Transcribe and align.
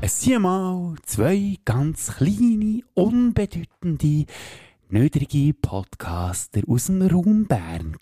Es 0.00 0.20
sind 0.22 0.42
mal 0.42 0.96
zwei 1.04 1.56
ganz 1.64 2.16
kleine, 2.16 2.80
unbedeutende, 2.94 4.26
niedrige 4.88 5.54
Podcaster 5.54 6.62
aus 6.66 6.86
dem 6.86 7.02
Raum 7.02 7.46
Bern. 7.46 7.96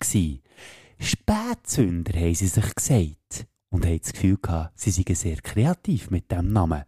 Spätzünder 0.99 2.19
haben 2.19 2.33
sie 2.33 2.47
sich 2.47 2.75
gesagt 2.75 3.47
und 3.77 3.85
haben 3.85 3.99
das 3.99 4.13
Gefühl 4.13 4.37
gehabt, 4.41 4.71
sie 4.75 4.91
seien 4.91 5.15
sehr 5.15 5.37
kreativ 5.37 6.09
mit 6.09 6.31
dem 6.31 6.51
Namen. 6.51 6.83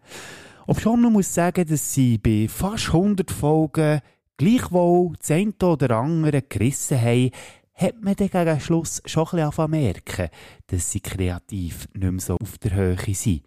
Ob 0.65 0.79
schon 0.81 1.01
man 1.01 1.13
muss 1.13 1.33
sagen, 1.33 1.67
dass 1.67 1.93
sie 1.93 2.17
bei 2.17 2.47
fast 2.49 2.87
100 2.87 3.29
Folgen 3.29 4.01
gleichwohl 4.37 5.13
eine 5.29 5.53
oder 5.61 5.97
andere 5.97 6.41
gerissen 6.41 6.99
haben, 6.99 7.31
hat 7.75 8.01
man 8.01 8.15
dann 8.15 8.29
gegen 8.29 8.59
Schluss 8.59 9.01
schon 9.05 9.27
ein 9.27 9.49
bisschen 9.49 9.71
merken, 9.71 10.29
dass 10.67 10.91
sie 10.91 10.99
kreativ 10.99 11.87
nicht 11.93 12.11
mehr 12.11 12.19
so 12.19 12.37
auf 12.41 12.57
der 12.57 12.73
Höhe 12.73 12.97
sind. 13.13 13.43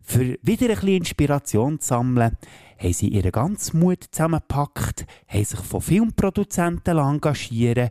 Für 0.00 0.38
wieder 0.42 0.68
ein 0.68 0.74
bisschen 0.74 0.96
Inspiration 0.96 1.80
zu 1.80 1.88
sammeln, 1.88 2.36
haben 2.78 2.92
sie 2.92 3.08
ihren 3.08 3.32
ganzen 3.32 3.80
Mut 3.80 4.04
zusammengepackt, 4.10 5.06
haben 5.26 5.44
sich 5.44 5.60
von 5.60 5.80
Filmproduzenten 5.80 6.98
engagieren 6.98 7.90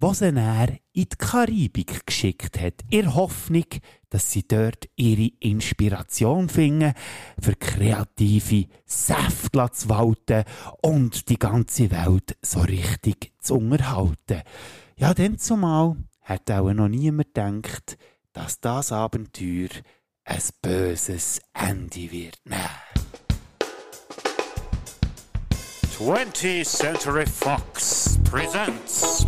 was 0.00 0.18
dann 0.20 0.36
in 0.36 0.78
die 0.92 1.16
Karibik 1.16 2.06
geschickt 2.06 2.60
hat, 2.60 2.74
in 2.90 3.14
Hoffnung, 3.14 3.66
dass 4.10 4.30
sie 4.30 4.46
dort 4.46 4.88
ihre 4.96 5.32
Inspiration 5.40 6.48
finden, 6.48 6.94
für 7.40 7.56
kreative 7.56 8.68
Säfte 8.84 9.70
zu 9.72 9.88
walten 9.88 10.44
und 10.82 11.28
die 11.28 11.38
ganze 11.38 11.90
Welt 11.90 12.36
so 12.42 12.60
richtig 12.60 13.32
zu 13.40 13.56
unterhalten. 13.56 14.42
Ja, 14.96 15.14
denn 15.14 15.38
zumal 15.38 15.96
hat 16.22 16.50
auch 16.50 16.72
noch 16.72 16.88
niemand 16.88 17.34
gedacht, 17.34 17.98
dass 18.32 18.60
das 18.60 18.92
Abenteuer 18.92 19.68
ein 20.24 20.42
böses 20.62 21.40
Ende 21.52 22.10
wird 22.10 22.38
nehmen. 22.44 23.04
20th 25.98 26.64
Century 26.64 27.24
Fox 27.24 28.18
presents 28.28 29.24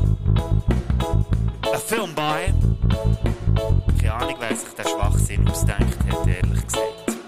a 1.72 1.78
film 1.78 2.14
by. 2.14 2.52
Keine 4.00 4.14
Ahnung, 4.14 4.36
wer 4.38 4.56
sich 4.56 4.74
der 4.74 4.84
Schwachsinn 4.84 5.48
ausdenkt 5.48 5.98
hat, 6.08 6.26
ehrlich 6.26 6.66
gesagt. 6.66 7.18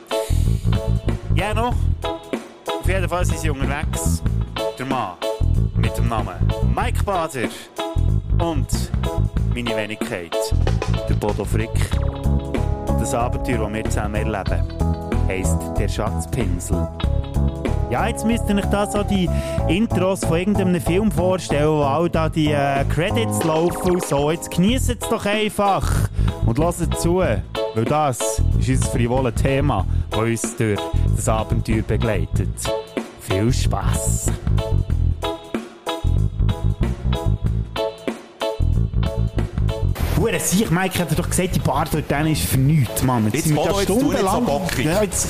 Ja, 1.34 1.54
noch. 1.54 1.74
Auf 2.02 2.86
jeden 2.86 3.08
Fall 3.08 3.24
sind 3.24 3.38
sie 3.38 3.50
unterwegs. 3.50 4.22
Der 4.78 4.86
Mann 4.86 5.16
mit 5.76 5.96
dem 5.96 6.08
Namen 6.08 6.34
Mike 6.74 7.02
Bader 7.04 7.48
und 8.38 8.68
meine 9.54 9.76
Wenigkeit, 9.76 10.36
der 11.08 11.14
Bodo 11.14 11.44
Frick. 11.44 11.70
Und 12.00 13.00
das 13.00 13.14
Abenteuer, 13.14 13.58
das 13.58 13.72
wir 13.72 13.84
zusammen 13.84 14.14
erleben, 14.14 14.62
heisst 15.28 15.58
der 15.78 15.88
Schatzpinsel. 15.88 16.88
Ja, 17.90 18.06
jetzt 18.06 18.26
müsst 18.26 18.44
ihr 18.48 18.56
euch 18.56 18.66
da 18.66 18.86
so 18.86 19.02
die 19.02 19.30
Intros 19.66 20.22
von 20.22 20.36
irgendeinem 20.36 20.80
Film 20.80 21.10
vorstellen, 21.10 21.68
wo 21.68 21.82
all 21.82 22.10
da 22.10 22.28
die 22.28 22.52
äh, 22.52 22.84
Credits 22.84 23.42
laufen 23.44 23.92
und 23.92 24.04
so. 24.04 24.30
Jetzt 24.30 24.50
genießt 24.50 24.90
es 24.90 24.98
doch 25.08 25.24
einfach 25.24 25.90
und 26.44 26.58
lasst 26.58 26.94
zu, 27.00 27.16
weil 27.16 27.84
das 27.86 28.18
ist 28.58 28.68
unser 28.68 28.90
frivoles 28.90 29.34
Thema, 29.36 29.86
das 30.10 30.20
uns 30.20 30.56
durch 30.56 30.80
das 31.16 31.28
Abenteuer 31.30 31.82
begleitet. 31.82 32.48
Viel 33.20 33.50
Spaß! 33.50 34.32
Hure 40.18 40.40
Sieg, 40.40 40.70
Mike 40.70 40.98
hat 40.98 41.18
doch 41.18 41.28
gesagt, 41.28 41.54
die 41.54 41.60
Bar 41.60 41.86
dort 41.90 42.26
ist 42.26 42.42
für 42.42 42.58
nichts, 42.58 43.02
Mann. 43.02 43.30
Jetzt 43.32 43.46
sind 43.46 43.56
wir 43.56 43.64
da 43.64 43.70
jetzt 43.70 43.84
stundenlang-. 43.84 44.46
Ja, 44.82 45.02
jetzt, 45.02 45.28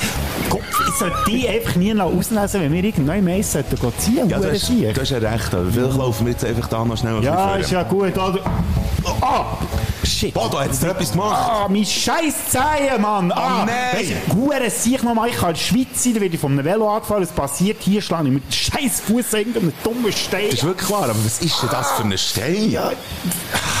Gott, 0.49 0.61
ich 0.87 0.95
soll 0.95 1.11
die 1.27 1.47
einfach 1.47 1.75
nie 1.75 1.93
noch 1.93 2.05
auslesen, 2.13 2.61
wenn 2.61 2.73
wir 2.73 2.83
irgendwann 2.83 3.23
mehr 3.23 3.43
sollten 3.43 3.77
ziehen, 3.97 4.29
Ja, 4.29 4.37
Hure 4.37 4.47
du 4.47 4.53
hast, 4.53 4.65
Sieg. 4.67 4.93
du 4.93 5.01
hast 5.01 5.09
ja 5.11 5.17
recht, 5.19 5.53
aber 5.53 5.71
vielleicht 5.71 5.97
laufen 5.97 6.25
wir 6.25 6.31
jetzt 6.33 6.45
einfach 6.45 6.67
da 6.67 6.83
noch 6.85 6.97
schnell 6.97 7.17
ein 7.17 7.23
Ja, 7.23 7.55
ist 7.55 7.71
ja 7.71 7.83
gut. 7.83 8.17
Also, 8.17 8.39
ah, 9.21 9.45
shit. 10.03 10.33
Bodo, 10.33 10.59
hat 10.59 10.81
dir 10.81 10.89
etwas 10.89 11.11
gemacht? 11.11 11.35
Ah, 11.49 11.67
mein 11.69 11.85
scheiß 11.85 12.49
Zehen, 12.49 13.01
Mann! 13.01 13.31
Ah, 13.31 13.61
Oh, 13.61 13.65
nein. 13.65 13.75
Weisst 13.93 14.11
du, 14.27 14.35
Hure 14.35 14.69
sicher 14.69 15.03
noch 15.05 15.13
mal, 15.13 15.29
ich 15.29 15.35
kann 15.35 15.49
in 15.49 15.55
der 15.55 15.61
Schweiz 15.61 16.03
sein, 16.03 16.13
da 16.15 16.21
werde 16.21 16.35
ich 16.35 16.41
von 16.41 16.51
einem 16.53 16.65
Velo 16.65 16.89
angefahren, 16.93 17.23
es 17.23 17.29
passiert 17.31 17.77
hier, 17.81 18.01
schlage 18.01 18.27
ich 18.27 18.33
mit 18.33 18.43
dem 18.43 18.51
scheiß 18.51 19.01
Fuß 19.01 19.33
irgendeinem 19.33 19.73
dummen 19.83 20.11
Stein. 20.11 20.45
Das 20.49 20.55
ist 20.59 20.63
wirklich 20.63 20.87
klar, 20.87 21.03
aber 21.03 21.15
was 21.25 21.39
ist 21.41 21.61
denn 21.61 21.69
das 21.71 21.91
für 21.91 22.03
ein 22.03 22.17
Stein? 22.17 22.71
Ja, 22.71 22.91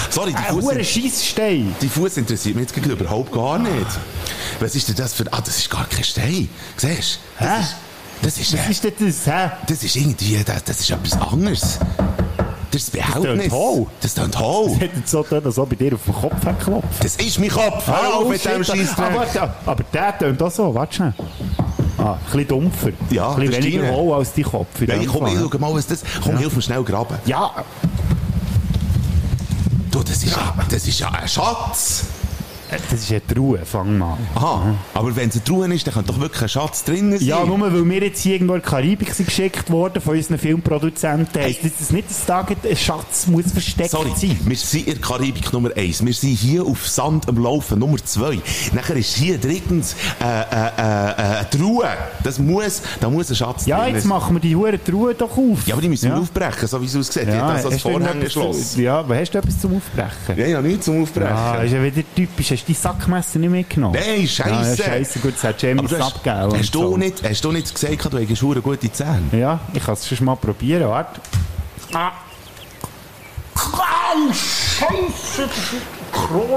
Sorry, 0.09 0.31
die 0.31 0.35
ein 0.37 0.53
Fuß, 0.55 0.63
hure 0.63 0.83
Scheissstein. 0.83 1.75
die 1.81 1.87
Fuß 1.87 2.17
interessiert 2.17 2.55
mich 2.55 2.69
jetzt 2.69 2.85
überhaupt 2.85 3.31
gar 3.31 3.59
nicht. 3.59 3.73
Was 4.59 4.75
ist 4.75 4.87
denn 4.89 4.95
das 4.95 5.13
für... 5.13 5.25
Ah, 5.31 5.41
das 5.41 5.57
ist 5.57 5.69
gar 5.69 5.85
kein 5.87 6.03
Stein. 6.03 6.49
Siehst 6.75 7.19
du? 7.39 7.45
Hä? 7.45 7.61
Das 8.21 8.37
ist... 8.37 8.53
Was 8.57 8.69
ist 8.69 8.83
denn 8.83 8.93
das, 8.99 9.25
hä? 9.27 9.51
Das 9.67 9.83
ist 9.83 9.95
irgendwie... 9.95 10.43
Das, 10.43 10.63
das 10.65 10.79
ist 10.81 10.89
etwas 10.89 11.13
anderes. 11.21 11.79
Das 12.71 12.81
ist 12.83 12.93
das 12.93 13.01
Behältnis. 13.01 13.49
tönt. 13.51 13.87
Das 14.01 14.13
tönt 14.13 14.39
hohl. 14.39 14.75
Hat 14.75 14.81
jetzt 14.95 15.09
so 15.09 15.23
getan, 15.23 15.45
als 15.45 15.57
ob 15.57 15.69
bei 15.69 15.75
dir 15.75 15.93
auf 15.95 16.03
den 16.05 16.13
Kopf 16.13 16.43
geklopft. 16.45 17.03
Das 17.03 17.15
ist 17.15 17.39
mein 17.39 17.49
Kopf. 17.49 17.87
Hör 17.87 18.17
auf 18.17 18.27
mit 18.29 18.43
dem 18.43 18.61
Ah, 18.61 18.63
Scheissdreck. 18.63 19.15
warte, 19.15 19.41
aber 19.65 19.83
der 19.93 20.17
tönt 20.19 20.41
auch 20.43 20.51
so, 20.51 20.75
warte 20.75 20.95
schnell. 20.95 21.13
Ah, 21.97 22.13
ein 22.13 22.19
bisschen 22.25 22.47
dumpfer. 22.47 22.89
Ja, 23.09 23.29
ein 23.31 23.35
bisschen 23.39 23.51
das 23.51 23.59
ist 23.59 23.65
weniger 23.73 23.91
hohl 23.93 24.13
als 24.17 24.33
dein 24.33 24.43
Kopf. 24.45 24.81
Ja, 24.87 24.95
ich 24.95 25.07
komm, 25.07 25.25
ich 25.27 25.33
ja. 25.33 25.47
schau 25.51 25.57
mal, 25.57 25.73
was 25.73 25.87
das... 25.87 26.03
Komm, 26.23 26.37
hilf 26.37 26.55
mir 26.55 26.61
schnell 26.61 26.83
graben. 26.83 27.15
Ja, 27.25 27.51
Du, 29.91 30.03
das 30.03 30.23
ist 30.23 30.35
ja, 30.35 30.53
das 30.69 30.85
ist 30.87 30.99
ja 30.99 31.09
ein 31.09 31.27
Schatz. 31.27 32.03
Das 32.69 33.01
ist 33.01 33.11
eine 33.11 33.25
Truhe, 33.25 33.59
fang 33.65 33.97
mal. 33.97 34.17
Aha, 34.35 34.75
aber 34.93 35.15
wenn 35.15 35.29
es 35.29 35.35
eine 35.35 35.43
Truhe 35.43 35.73
ist, 35.73 35.87
dann 35.87 35.93
könnte 35.93 36.11
doch 36.13 36.19
wirklich 36.19 36.41
ein 36.41 36.49
Schatz 36.49 36.83
drin 36.83 37.11
sein. 37.17 37.27
Ja, 37.27 37.45
nur 37.45 37.59
weil 37.59 37.89
wir 37.89 38.03
jetzt 38.03 38.21
hier 38.21 38.33
irgendwo 38.33 38.55
in 38.55 38.61
die 38.61 38.67
Karibik 38.67 39.13
sind 39.13 39.25
geschickt 39.25 39.69
worden 39.71 40.01
von 40.01 40.15
unseren 40.15 40.37
Filmproduzenten, 40.37 41.41
heisst 41.41 41.63
das 41.63 41.71
das 41.79 41.91
nicht, 41.91 42.09
dass 42.09 42.25
da 42.25 42.41
ein 42.41 42.75
Schatz 42.75 43.27
muss 43.27 43.51
versteckt 43.51 43.91
Sorry, 43.91 44.11
sein 44.15 44.37
wir 44.45 44.55
sind 44.55 44.87
in 44.87 44.93
der 44.93 45.01
Karibik 45.01 45.51
Nummer 45.53 45.69
1. 45.75 46.05
Wir 46.05 46.13
sind 46.13 46.35
hier 46.35 46.63
auf 46.63 46.87
Sand 46.87 47.27
am 47.27 47.41
Laufen 47.41 47.79
Nummer 47.79 47.97
2. 47.97 48.39
Nachher 48.73 48.95
ist 48.95 49.15
hier 49.15 49.37
drittens 49.37 49.95
äh, 50.21 50.25
äh, 50.25 50.31
äh, 50.31 50.69
äh, 50.77 51.37
eine 51.39 51.49
Truhe. 51.49 51.89
Das 52.23 52.39
muss, 52.39 52.81
da 52.99 53.09
muss 53.09 53.29
ein 53.29 53.35
Schatz 53.35 53.65
Ja, 53.65 53.83
drin 53.83 53.95
jetzt 53.95 54.03
sein. 54.03 54.09
machen 54.09 54.35
wir 54.35 54.39
die 54.39 54.55
hure 54.55 54.83
Truhe 54.83 55.13
doch 55.15 55.37
auf. 55.37 55.65
Ja, 55.65 55.73
aber 55.73 55.81
die 55.81 55.89
müssen 55.89 56.07
ja. 56.07 56.15
wir 56.15 56.21
aufbrechen, 56.21 56.67
so 56.67 56.81
wie 56.81 56.85
es 56.85 56.95
aussieht. 56.95 57.27
Ja, 57.27 57.53
das 57.53 57.65
als 57.65 57.81
Vorhängeschloss. 57.81 58.75
Ja, 58.77 58.99
aber 58.99 59.17
hast 59.17 59.31
du 59.31 59.37
etwas 59.37 59.59
zum 59.59 59.77
Aufbrechen? 59.77 60.37
Ja, 60.37 60.45
ja, 60.45 60.61
nicht 60.61 60.83
zum 60.83 61.01
Aufbrechen. 61.03 61.31
Ah, 61.31 61.63
ist 61.63 61.71
ja 61.71 61.83
wieder 61.83 62.03
typisch. 62.15 62.51
Hast 62.59 62.67
du 62.67 62.73
die 62.73 62.77
Sackmesser 62.77 63.39
nicht 63.39 63.51
mitgenommen? 63.51 63.97
Nein, 63.97 64.27
scheisse. 64.27 64.81
Ja, 64.81 64.89
scheisse. 64.89 65.19
Gut, 65.19 65.35
das 65.35 65.43
hat 65.45 65.61
Jamie 65.61 65.83
hast, 65.83 66.01
abgegeben. 66.01 66.59
hast, 66.59 66.75
du 66.75 66.81
so. 66.81 66.97
nicht, 66.97 67.23
hast 67.23 67.45
du 67.45 67.51
nicht 67.53 67.73
gesagt, 67.73 68.13
du 68.13 68.17
hättest 68.17 68.41
hure 68.41 68.61
gute 68.61 68.91
Zähne? 68.91 69.21
Ja, 69.31 69.61
ich 69.73 69.81
kann 69.81 69.93
es 69.93 70.05
schon 70.05 70.25
mal 70.25 70.35
probieren. 70.35 70.89
Warte. 70.89 71.21
Ah. 71.93 72.11
Au, 73.55 74.33
Scheiße! 74.33 75.49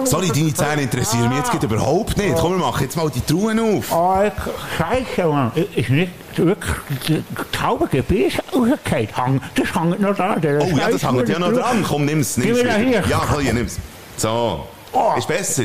Sorry, 0.06 0.28
deine 0.34 0.52
Zähne 0.52 0.82
interessieren 0.82 1.28
mich 1.28 1.38
jetzt 1.38 1.52
gerade 1.52 1.66
überhaupt 1.66 2.16
nicht. 2.16 2.34
Komm, 2.34 2.52
wir 2.52 2.66
machen 2.66 2.82
jetzt 2.82 2.96
mal 2.96 3.08
die 3.08 3.20
Truhen 3.20 3.60
auf. 3.60 3.92
Ah, 3.92 4.32
Scheiße, 4.76 5.28
Mann. 5.28 5.52
Ist 5.54 5.88
nicht 5.88 6.12
wirklich 6.34 6.74
die 7.06 7.22
Taube 7.52 7.86
Gebirge 7.86 8.42
rausgefallen? 8.52 9.40
Das 9.54 9.72
hängt 9.72 10.00
noch 10.00 10.16
dran. 10.16 10.40
der 10.40 10.62
Oh 10.62 10.76
ja, 10.76 10.90
das 10.90 11.04
hängt 11.04 11.28
ja 11.28 11.38
noch 11.38 11.52
dran. 11.52 11.84
Komm, 11.86 12.06
nimm's. 12.06 12.36
nimm's. 12.36 12.60
Ja, 13.08 13.22
komm, 13.30 13.40
hier, 13.40 13.54
nimm's. 13.54 13.78
So. 14.16 14.66
Oh. 14.92 15.14
Ist 15.16 15.28
besser. 15.28 15.64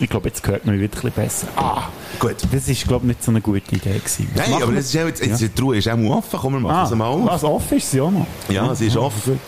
Ich 0.00 0.08
glaube, 0.08 0.28
jetzt 0.28 0.46
hört 0.46 0.64
man 0.64 0.76
mich 0.78 0.84
wieder 0.90 0.96
ein 0.98 1.10
bisschen 1.12 1.24
besser. 1.24 1.46
Ah, 1.56 1.88
Gut. 2.20 2.36
das 2.52 2.68
ist, 2.68 2.86
glaube 2.86 3.04
ich, 3.04 3.08
nicht 3.08 3.24
so 3.24 3.30
eine 3.32 3.40
gute 3.40 3.74
Idee 3.74 3.98
gewesen. 3.98 4.30
Was 4.34 4.48
Nein, 4.48 4.62
aber 4.62 4.72
das 4.72 4.84
ist 4.86 4.96
auch 4.96 5.06
jetzt, 5.06 5.24
jetzt 5.24 5.40
die 5.40 5.48
Truhe 5.48 5.76
ist 5.78 5.88
auch 5.88 5.96
mal 5.96 6.10
offen. 6.18 6.38
Komm, 6.40 6.52
wir 6.54 6.60
machen 6.60 6.88
sie 6.88 6.94
mal 6.96 7.06
Ah, 7.06 7.08
auf. 7.14 7.26
was 7.26 7.44
offen 7.44 7.78
ist 7.78 7.90
sie 7.90 8.00
auch 8.00 8.10
noch. 8.10 8.26
Ja, 8.48 8.72
sie 8.74 8.86
ist 8.86 8.96
offen. 8.96 9.40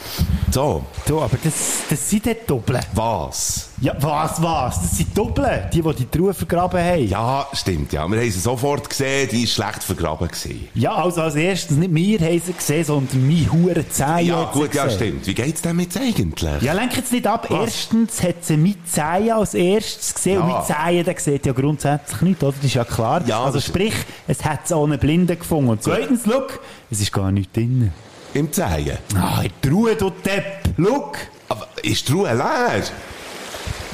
So. 0.50 0.84
Du, 1.06 1.20
aber 1.20 1.36
das, 1.42 1.54
das 1.88 2.10
sind 2.10 2.26
die 2.26 2.36
Doppeln. 2.46 2.80
Was? 2.94 3.68
Ja, 3.80 3.94
was, 4.00 4.42
was? 4.42 4.80
Das 4.82 4.96
sind 4.98 5.16
Doppeln, 5.16 5.68
die, 5.72 5.80
die 5.80 5.94
die 5.94 6.06
Truhe 6.06 6.34
vergraben 6.34 6.82
haben. 6.84 7.06
Ja, 7.08 7.46
stimmt, 7.52 7.92
ja. 7.92 8.06
Wir 8.08 8.18
haben 8.20 8.30
sie 8.30 8.40
sofort 8.40 8.88
gesehen, 8.90 9.28
die 9.30 9.44
ist 9.44 9.52
schlecht 9.54 9.82
vergraben 9.82 10.28
gewesen. 10.28 10.68
Ja, 10.74 10.96
also 10.96 11.22
als 11.22 11.34
erstes 11.36 11.76
nicht 11.76 11.94
wir 11.94 12.18
haben 12.20 12.42
sie 12.44 12.52
gesehen, 12.52 12.84
sondern 12.84 13.26
mein 13.26 13.50
hure 13.52 13.88
Zehen 13.88 14.26
Ja, 14.26 14.50
gut, 14.52 14.74
ja, 14.74 14.90
stimmt. 14.90 15.26
Wie 15.26 15.34
geht's 15.34 15.62
denn 15.62 15.76
mit 15.76 15.96
eigentlich? 15.96 16.60
Ja, 16.62 16.72
lenk 16.74 16.96
jetzt 16.96 17.12
nicht 17.12 17.26
ab. 17.26 17.46
Was? 17.48 17.60
Erstens 17.66 18.22
hat 18.22 18.44
sie 18.44 18.56
mit 18.56 18.86
Zehen 18.88 19.30
als 19.30 19.54
erstes 19.54 20.14
gesehen. 20.14 20.39
Und 20.42 20.56
mit 20.56 20.64
Zehen, 20.66 21.04
der 21.04 21.18
sieht 21.18 21.46
ja 21.46 21.52
grundsätzlich 21.52 22.20
nicht, 22.22 22.42
oder? 22.42 22.52
Das 22.56 22.64
ist 22.64 22.74
ja 22.74 22.84
klar. 22.84 23.22
Ja, 23.26 23.44
also 23.44 23.60
sprich, 23.60 23.94
es 24.26 24.44
hat 24.44 24.60
es 24.64 24.72
ohne 24.72 24.98
Blinden 24.98 25.38
gefunden. 25.38 25.70
Und 25.70 25.82
zweitens, 25.82 26.26
look, 26.26 26.60
es 26.90 27.00
ist 27.00 27.12
gar 27.12 27.30
nichts 27.30 27.52
drin. 27.52 27.92
Im 28.34 28.52
Zehen. 28.52 28.98
Ah, 29.16 29.42
in 29.42 29.50
die 29.62 29.68
Ruhe, 29.68 29.96
du 29.96 30.10
Depp. 30.10 30.70
Look. 30.76 31.18
Aber 31.48 31.66
ist 31.82 32.08
die 32.08 32.12
Truhe 32.12 32.32
leer? 32.32 32.82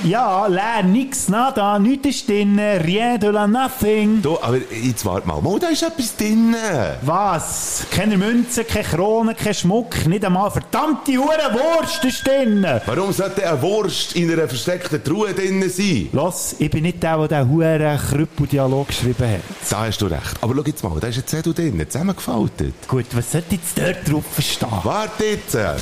Ja, 0.04 0.46
leer, 0.46 0.82
nix, 0.84 1.28
nada, 1.28 1.78
nichts 1.78 2.06
ist 2.06 2.28
drin, 2.28 2.58
rien 2.58 3.18
de 3.18 3.30
la 3.30 3.46
nothing. 3.46 4.20
Du, 4.22 4.38
aber 4.40 4.58
jetzt 4.70 5.04
warte 5.04 5.26
mal. 5.26 5.40
Mal, 5.40 5.58
da 5.58 5.68
ist 5.68 5.82
etwas 5.82 6.14
drin. 6.16 6.54
Was? 7.02 7.86
Keine 7.90 8.16
Münzen, 8.18 8.66
keine 8.66 8.84
Krone, 8.84 9.34
kein 9.34 9.54
Schmuck, 9.54 10.06
nicht 10.06 10.24
einmal 10.24 10.50
verdammte 10.50 11.12
Hure 11.16 11.50
Wurst 11.54 12.04
ist 12.04 12.26
drin. 12.26 12.64
Warum 12.84 13.12
sollte 13.12 13.48
eine 13.48 13.60
Wurst 13.62 14.14
in 14.14 14.30
einer 14.30 14.46
versteckten 14.46 15.02
Truhe 15.02 15.32
drin 15.32 15.68
sein? 15.68 16.08
Los, 16.12 16.54
ich 16.58 16.70
bin 16.70 16.82
nicht 16.82 17.02
der, 17.02 17.16
der 17.26 17.44
diesen 17.44 17.50
Huren 17.50 17.98
Krüppel-Dialog 17.98 18.88
geschrieben 18.88 19.28
hat. 19.28 19.70
Da 19.70 19.86
hast 19.86 19.98
du 20.00 20.06
recht. 20.06 20.36
Aber 20.40 20.54
schau 20.54 20.62
jetzt 20.62 20.84
mal, 20.84 21.00
da 21.00 21.08
ist 21.08 21.16
ein 21.18 21.26
Zettel 21.26 21.54
drin, 21.54 21.84
zusammengefaltet. 21.88 22.74
Gut, 22.86 23.06
was 23.12 23.32
sollte 23.32 23.54
jetzt 23.56 23.76
dort 23.76 24.08
drauf 24.08 24.24
stehen? 24.38 24.68
Warte 24.82 25.24
jetzt. 25.24 25.54
Das 25.54 25.74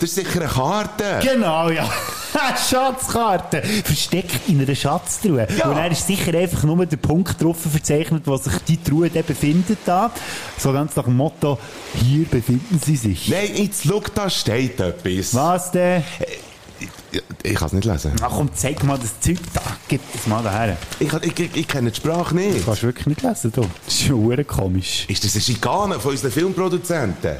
ist 0.00 0.14
sicher 0.14 0.40
eine 0.40 0.48
Karte. 0.48 1.20
Genau, 1.22 1.70
ja. 1.70 1.88
Schatzkarte. 2.70 3.62
Versteckt 3.62 4.48
in 4.48 4.60
einer 4.60 4.74
Schatztruhe. 4.74 5.46
Ja. 5.56 5.68
Und 5.68 5.76
dann 5.76 5.92
ist 5.92 6.06
sicher 6.06 6.36
einfach 6.36 6.62
nur 6.64 6.86
der 6.86 6.96
Punkt 6.96 7.42
drauf 7.42 7.58
verzeichnet, 7.60 8.22
wo 8.26 8.36
sich 8.36 8.52
die 8.68 8.82
Truhe 8.82 9.10
dann 9.10 9.24
befindet. 9.24 9.78
Da. 9.84 10.10
So 10.58 10.72
ganz 10.72 10.96
nach 10.96 11.04
dem 11.04 11.16
Motto, 11.16 11.58
hier 11.94 12.26
befinden 12.26 12.80
sie 12.84 12.96
sich. 12.96 13.28
Nein, 13.28 13.50
jetzt 13.54 13.84
schau, 13.86 14.02
da 14.14 14.28
steht 14.28 14.80
etwas. 14.80 15.34
Was 15.34 15.70
denn? 15.70 16.02
Ich, 17.12 17.22
ich 17.42 17.54
kann 17.54 17.66
es 17.66 17.72
nicht 17.72 17.84
lesen. 17.84 18.12
Ach 18.22 18.30
komm, 18.30 18.50
zeig 18.54 18.82
mal 18.84 18.98
das 18.98 19.18
Zeug 19.20 19.38
da. 19.52 19.62
Gib 19.88 20.00
das 20.12 20.26
mal 20.26 20.42
daher. 20.42 20.76
Ich, 20.98 21.12
ich, 21.12 21.38
ich, 21.38 21.56
ich 21.56 21.68
kenne 21.68 21.90
die 21.90 21.96
Sprache 21.96 22.34
nicht. 22.34 22.60
Du 22.60 22.64
kannst 22.64 22.82
wirklich 22.82 23.06
nicht 23.06 23.22
lesen, 23.22 23.52
du. 23.52 23.62
Das 23.62 23.94
ist 23.94 24.02
schon 24.06 24.46
komisch. 24.46 25.06
Ist 25.08 25.24
das 25.24 25.34
eine 25.34 25.42
Schikane 25.42 26.00
von 26.00 26.12
unseren 26.12 26.30
Filmproduzenten? 26.30 27.36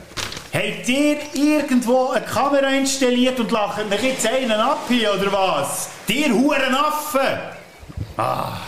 Habt 0.52 0.88
ihr 0.88 1.16
irgendwo 1.32 2.10
eine 2.10 2.24
Kamera 2.24 2.70
installiert 2.70 3.38
und 3.38 3.52
lacht 3.52 3.88
mich 3.88 4.02
jetzt 4.02 4.26
einen 4.26 4.50
ab 4.50 4.80
hier, 4.88 5.14
oder 5.14 5.32
was? 5.32 5.90
Dir 6.08 6.34
Hurenaffen! 6.34 7.38
Ah, 8.16 8.58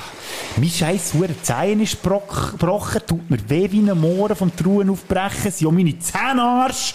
mein 0.57 0.69
scheiß 0.69 1.15
Huren 1.15 1.35
Zehen 1.43 1.81
ist 1.81 2.01
gebrochen, 2.03 3.01
tut 3.07 3.29
mir 3.29 3.39
weh 3.49 3.71
wie 3.73 3.81
ein 3.81 3.99
Mohren 3.99 4.37
vom 4.37 4.55
Truhen 4.55 4.91
aufbrechen, 4.91 5.51
sind 5.51 5.67
auch 5.67 5.73
meine 5.73 5.99
Zähne 5.99 6.43
Arsch. 6.43 6.95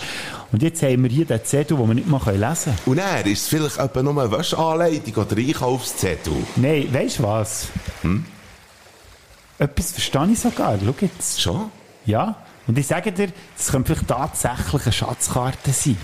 Und 0.51 0.63
jetzt 0.63 0.81
haben 0.81 1.03
wir 1.03 1.09
hier 1.09 1.25
den 1.25 1.43
Zettel, 1.43 1.75
den 1.75 1.87
wir 1.87 1.93
nicht 1.95 2.07
mal 2.07 2.21
lesen 2.25 2.73
können. 2.75 2.77
Und 2.85 2.97
er 2.99 3.25
ist 3.25 3.41
es 3.41 3.47
vielleicht 3.49 3.77
etwa 3.77 4.03
nur 4.03 4.21
eine 4.21 4.31
Wäscheanleitung 4.31 5.15
oder 5.15 5.35
Einkaufszettel? 5.35 6.33
Nein, 6.55 6.87
weißt 6.93 7.19
du 7.19 7.23
was? 7.23 7.67
Hm? 8.03 8.25
Etwas 9.59 9.91
verstehe 9.91 10.29
ich 10.31 10.39
sogar, 10.39 10.77
schau 10.83 10.93
jetzt. 11.01 11.41
Schon? 11.41 11.71
Ja, 12.05 12.35
und 12.67 12.77
ich 12.77 12.87
sage 12.87 13.11
dir, 13.11 13.29
das 13.57 13.71
könnte 13.71 13.95
vielleicht 13.95 14.07
tatsächlich 14.09 14.83
eine 14.83 14.91
Schatzkarte 14.91 15.71
sein. 15.71 15.97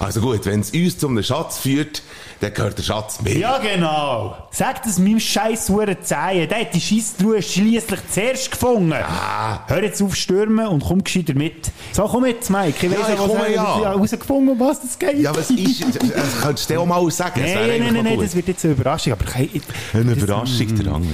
Also 0.00 0.20
gut, 0.20 0.44
wenn 0.46 0.60
es 0.60 0.70
uns 0.72 0.98
zum 0.98 1.22
Schatz 1.22 1.58
führt, 1.58 2.02
dann 2.40 2.52
gehört 2.52 2.76
der 2.76 2.82
Schatz 2.82 3.20
mir. 3.22 3.38
Ja, 3.38 3.58
genau. 3.58 4.36
Sag 4.50 4.82
das 4.82 4.98
meinem 4.98 5.20
scheiß 5.20 5.68
Huren 5.70 5.96
Zehen. 6.02 6.48
Der 6.48 6.60
hat 6.60 6.74
die 6.74 6.80
Scheisstruhe 6.80 7.40
schliesslich 7.40 8.00
zuerst 8.12 8.50
gefunden. 8.50 8.92
Ah. 8.92 9.60
Hör 9.68 9.82
jetzt 9.82 10.02
auf 10.02 10.14
stürmen 10.16 10.66
und 10.66 10.84
komm 10.84 11.02
gescheiter 11.04 11.34
mit. 11.34 11.70
So, 11.92 12.02
komm 12.04 12.22
mit, 12.24 12.48
Mike. 12.50 12.86
Ich 12.86 12.92
Ja, 12.92 12.98
weiss 12.98 13.08
ich 13.14 13.18
was 13.18 13.26
komme, 13.28 13.54
ja. 13.54 13.80
herausgefunden, 13.84 14.58
was 14.60 14.80
das 14.82 14.98
geht. 14.98 15.18
Ja, 15.18 15.34
was 15.34 15.50
ist, 15.50 15.84
das 15.84 16.40
könntest 16.42 16.68
du 16.68 16.74
dir 16.74 16.80
auch 16.80 16.86
mal 16.86 17.10
sagen. 17.10 17.40
Nein, 17.42 17.54
nein, 17.80 17.94
nein, 17.94 18.04
nein, 18.04 18.20
das 18.20 18.34
wird 18.34 18.48
jetzt 18.48 18.64
eine 18.64 18.74
Überraschung. 18.74 19.12
Aber 19.14 19.24
ich, 19.40 19.54
ich, 19.54 19.62
Eine 19.94 20.14
das- 20.14 20.22
Überraschung, 20.24 20.74
der 20.76 20.92
Anger. 20.92 21.06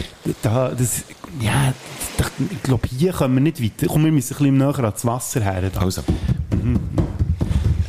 Da, 0.42 0.68
das, 0.70 1.02
ja, 1.40 1.72
das, 2.16 2.26
ich 2.50 2.62
glaube, 2.62 2.88
hier 2.98 3.12
kommen 3.12 3.34
wir 3.34 3.40
nicht 3.42 3.62
weiter. 3.62 3.86
Komm, 3.92 4.04
wir 4.06 4.12
müssen 4.12 4.34
ein 4.34 4.38
bisschen 4.38 4.56
näher 4.58 4.78
ans 4.78 5.04
Wasser 5.04 5.40
her. 5.42 5.70
Da. 5.72 5.80
Also, 5.80 6.02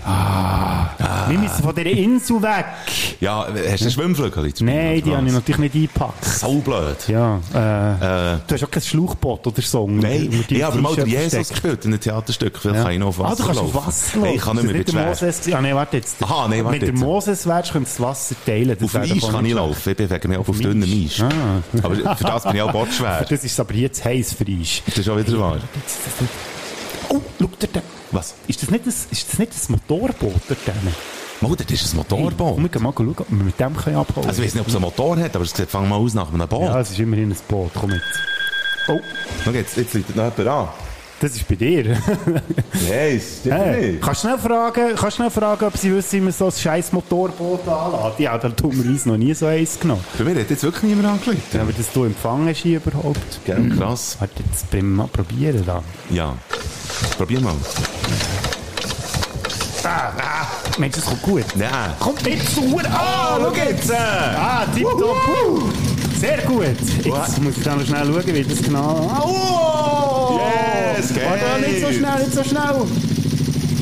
Wir 0.05 1.39
müssen 1.39 1.63
von 1.63 1.73
dieser 1.75 1.89
Insel 1.89 2.41
weg. 2.41 2.65
ja, 3.21 3.45
hast 3.47 3.55
du 3.55 3.85
einen 3.85 3.91
Schwimmflügel? 3.91 4.53
Nein, 4.61 5.01
die 5.03 5.15
habe 5.15 5.25
ich 5.27 5.33
natürlich 5.33 5.57
nicht 5.59 5.75
eingepackt. 5.75 6.25
So 6.25 6.53
blöd. 6.59 6.97
Ja, 7.07 7.39
äh, 7.53 8.33
Äh, 8.33 8.38
du 8.47 8.53
hast 8.55 8.63
auch 8.65 8.71
kein 8.71 8.83
Schlauchboot 8.83 9.47
oder 9.47 9.61
so. 9.61 9.88
Nein, 9.88 10.44
ich 10.50 10.63
habe 10.63 10.79
mal 10.79 10.95
den 10.95 11.07
Jesus 11.07 11.50
gespielt 11.50 11.85
in 11.85 11.91
einem 11.94 12.01
Theaterstück. 12.01 12.57
Vielleicht 12.57 12.77
Ja. 12.77 12.83
kann 12.83 12.91
ich 12.94 13.00
noch 13.00 13.07
auf 13.07 13.19
ah, 13.21 13.23
Wasser 13.23 13.35
du 13.38 13.44
kannst 13.44 13.61
laufen. 13.61 13.77
auf 13.77 13.88
Wasser 13.88 14.17
Nein, 14.19 14.33
ich 14.35 14.41
kann 14.41 14.55
nicht 14.57 14.65
mehr, 14.65 14.73
bin 14.73 14.88
schwer. 14.88 15.01
der 15.01 15.09
Moses? 15.09 15.53
Ah, 15.53 15.61
nein, 15.61 15.75
warte 15.75 15.97
jetzt. 15.97 16.23
Aha, 16.23 16.47
nein, 16.49 16.63
warte 16.65 16.73
Wenn 16.73 16.79
der 16.81 16.89
jetzt. 16.89 16.99
Moses 17.01 17.47
wärst, 17.47 17.71
könntest 17.71 17.99
du 17.99 18.03
das 18.03 18.09
Wasser 18.11 18.35
teilen. 18.45 18.77
Das 18.79 18.83
Auf 18.83 18.95
Eis 19.01 19.31
kann 19.31 19.45
ich 19.45 19.53
laufen. 19.53 19.89
Ich 19.89 19.97
bewege 19.97 20.27
mich 20.27 20.38
auch 20.38 20.47
auf 20.49 20.59
dünnem 20.59 20.83
Eis. 21.06 21.21
Ah. 21.21 21.29
Aber 21.83 21.95
für 22.17 22.23
das 22.23 22.44
bin 22.44 22.56
ich 22.56 22.61
auch 22.61 22.71
bordschwer. 22.73 23.25
Das 23.29 23.44
ist 23.44 23.59
aber 23.59 23.73
jetzt 23.73 24.03
heiß 24.03 24.33
für 24.33 24.45
Eis. 24.45 24.81
Das 24.85 24.97
ist 24.97 25.09
auch 25.09 25.17
wieder 25.17 25.39
wahr. 25.39 25.57
Oh, 27.09 27.21
schau 27.39 27.47
dir 27.61 27.67
da. 27.71 27.81
Was? 28.13 28.36
Ist 28.48 28.62
das 28.62 28.69
nicht 28.69 28.86
das, 28.88 29.07
ist 29.12 29.27
das, 29.31 29.39
nicht 29.39 29.54
das 29.54 29.69
Motorboot 29.69 30.42
dort 30.48 30.65
drinnen? 30.65 30.95
Oh, 31.42 31.56
das 31.56 31.69
ist 31.69 31.94
ein 31.94 31.98
Motorboot. 31.98 32.38
Komm, 32.38 32.69
wir 32.71 32.80
mal 32.81 32.94
schauen, 32.95 33.15
ob 33.18 33.25
wir 33.30 33.44
mit 33.44 33.60
dem 33.60 33.75
können 33.75 33.98
abholen 33.98 34.27
Also 34.30 34.42
ich 34.42 34.48
weiß 34.48 34.54
nicht, 34.54 34.62
ob 34.62 34.68
es 34.69 34.75
einen 34.75 34.83
Motor 34.86 35.18
hat, 35.18 35.36
aber 35.36 35.44
es 35.44 35.51
sieht, 35.51 35.69
fang 35.69 35.89
mal 35.89 35.98
aus 35.98 36.13
nach 36.13 36.31
einem 36.33 36.48
Boot. 36.48 36.62
Ja, 36.62 36.80
es 36.80 36.92
ist 36.92 37.00
immerhin 37.00 37.31
ein 37.31 37.38
Boot. 37.48 37.71
Komm 37.74 37.89
jetzt. 37.92 38.04
Oh, 38.88 39.00
Schau 39.44 39.51
jetzt, 39.51 39.75
jetzt 39.77 39.94
liegt 39.94 40.15
noch 40.15 40.24
jemand 40.38 40.48
an. 40.48 40.68
das 41.19 41.36
ist 41.36 41.48
bei 41.48 41.56
dir. 41.56 41.98
Nein, 42.25 43.18
es 43.18 43.39
stimmt 43.39 43.56
Hey, 43.56 43.98
kannst 44.01 44.24
du 44.24 44.27
schnell 44.27 44.38
fragen, 44.39 44.89
kannst 44.89 45.04
du 45.04 45.12
schnell 45.12 45.30
fragen, 45.31 45.66
ob 45.66 45.77
sie 45.77 45.94
wissen, 45.95 46.19
wie 46.19 46.21
man 46.21 46.33
so 46.33 46.45
ein 46.45 46.51
scheiß 46.51 46.92
Motorboot 46.92 47.68
anlässt? 47.68 48.19
Ja, 48.19 48.38
da 48.38 48.50
tun 48.50 48.71
wir 48.81 48.89
uns 48.89 49.06
noch 49.06 49.18
nie 49.18 49.33
so 49.33 49.45
eins 49.48 49.80
genommen. 49.80 50.04
Bei 50.18 50.24
mir 50.24 50.39
hat 50.39 50.50
jetzt 50.50 50.63
wirklich 50.63 50.83
niemand 50.83 51.07
angelegt. 51.07 51.54
Ja, 51.54 51.62
aber 51.62 51.71
dass 51.74 51.92
du 51.92 52.04
empfangen 52.04 52.48
hast 52.48 52.59
hier 52.59 52.77
überhaupt. 52.77 53.39
Gell, 53.45 53.69
krass. 53.77 54.18
Warte, 54.19 54.44
jetzt 54.50 54.83
mal 54.83 55.07
probieren 55.07 55.63
da. 55.66 55.81
Ja. 56.09 56.36
Probier 57.17 57.39
mal. 57.41 57.53
Ah, 59.85 60.47
Mensch, 60.77 60.95
das 60.95 61.05
kommt 61.05 61.21
gut. 61.21 61.45
Nein. 61.55 61.69
Kommt 62.00 62.25
jetzt 62.25 62.55
zu 62.55 62.79
Ah, 62.89 63.38
schau 63.39 63.53
jetzt! 63.53 63.91
Ah, 63.91 64.65
tipptopp. 64.73 65.17
Sehr 66.19 66.38
gut. 66.44 66.65
Jetzt 67.03 67.41
muss 67.41 67.57
ich 67.57 67.63
dann 67.63 67.79
noch 67.79 67.85
schnell 67.85 68.05
schauen, 68.05 68.27
wie 68.27 68.44
das 68.44 68.61
genau... 68.61 69.11
Oh! 69.25 70.39
Yes, 70.97 71.13
geil. 71.13 71.25
Warte, 71.29 71.69
nicht 71.69 71.81
so 71.81 71.91
schnell, 71.91 72.19
nicht 72.19 72.33
so 72.33 72.44
schnell. 72.44 73.12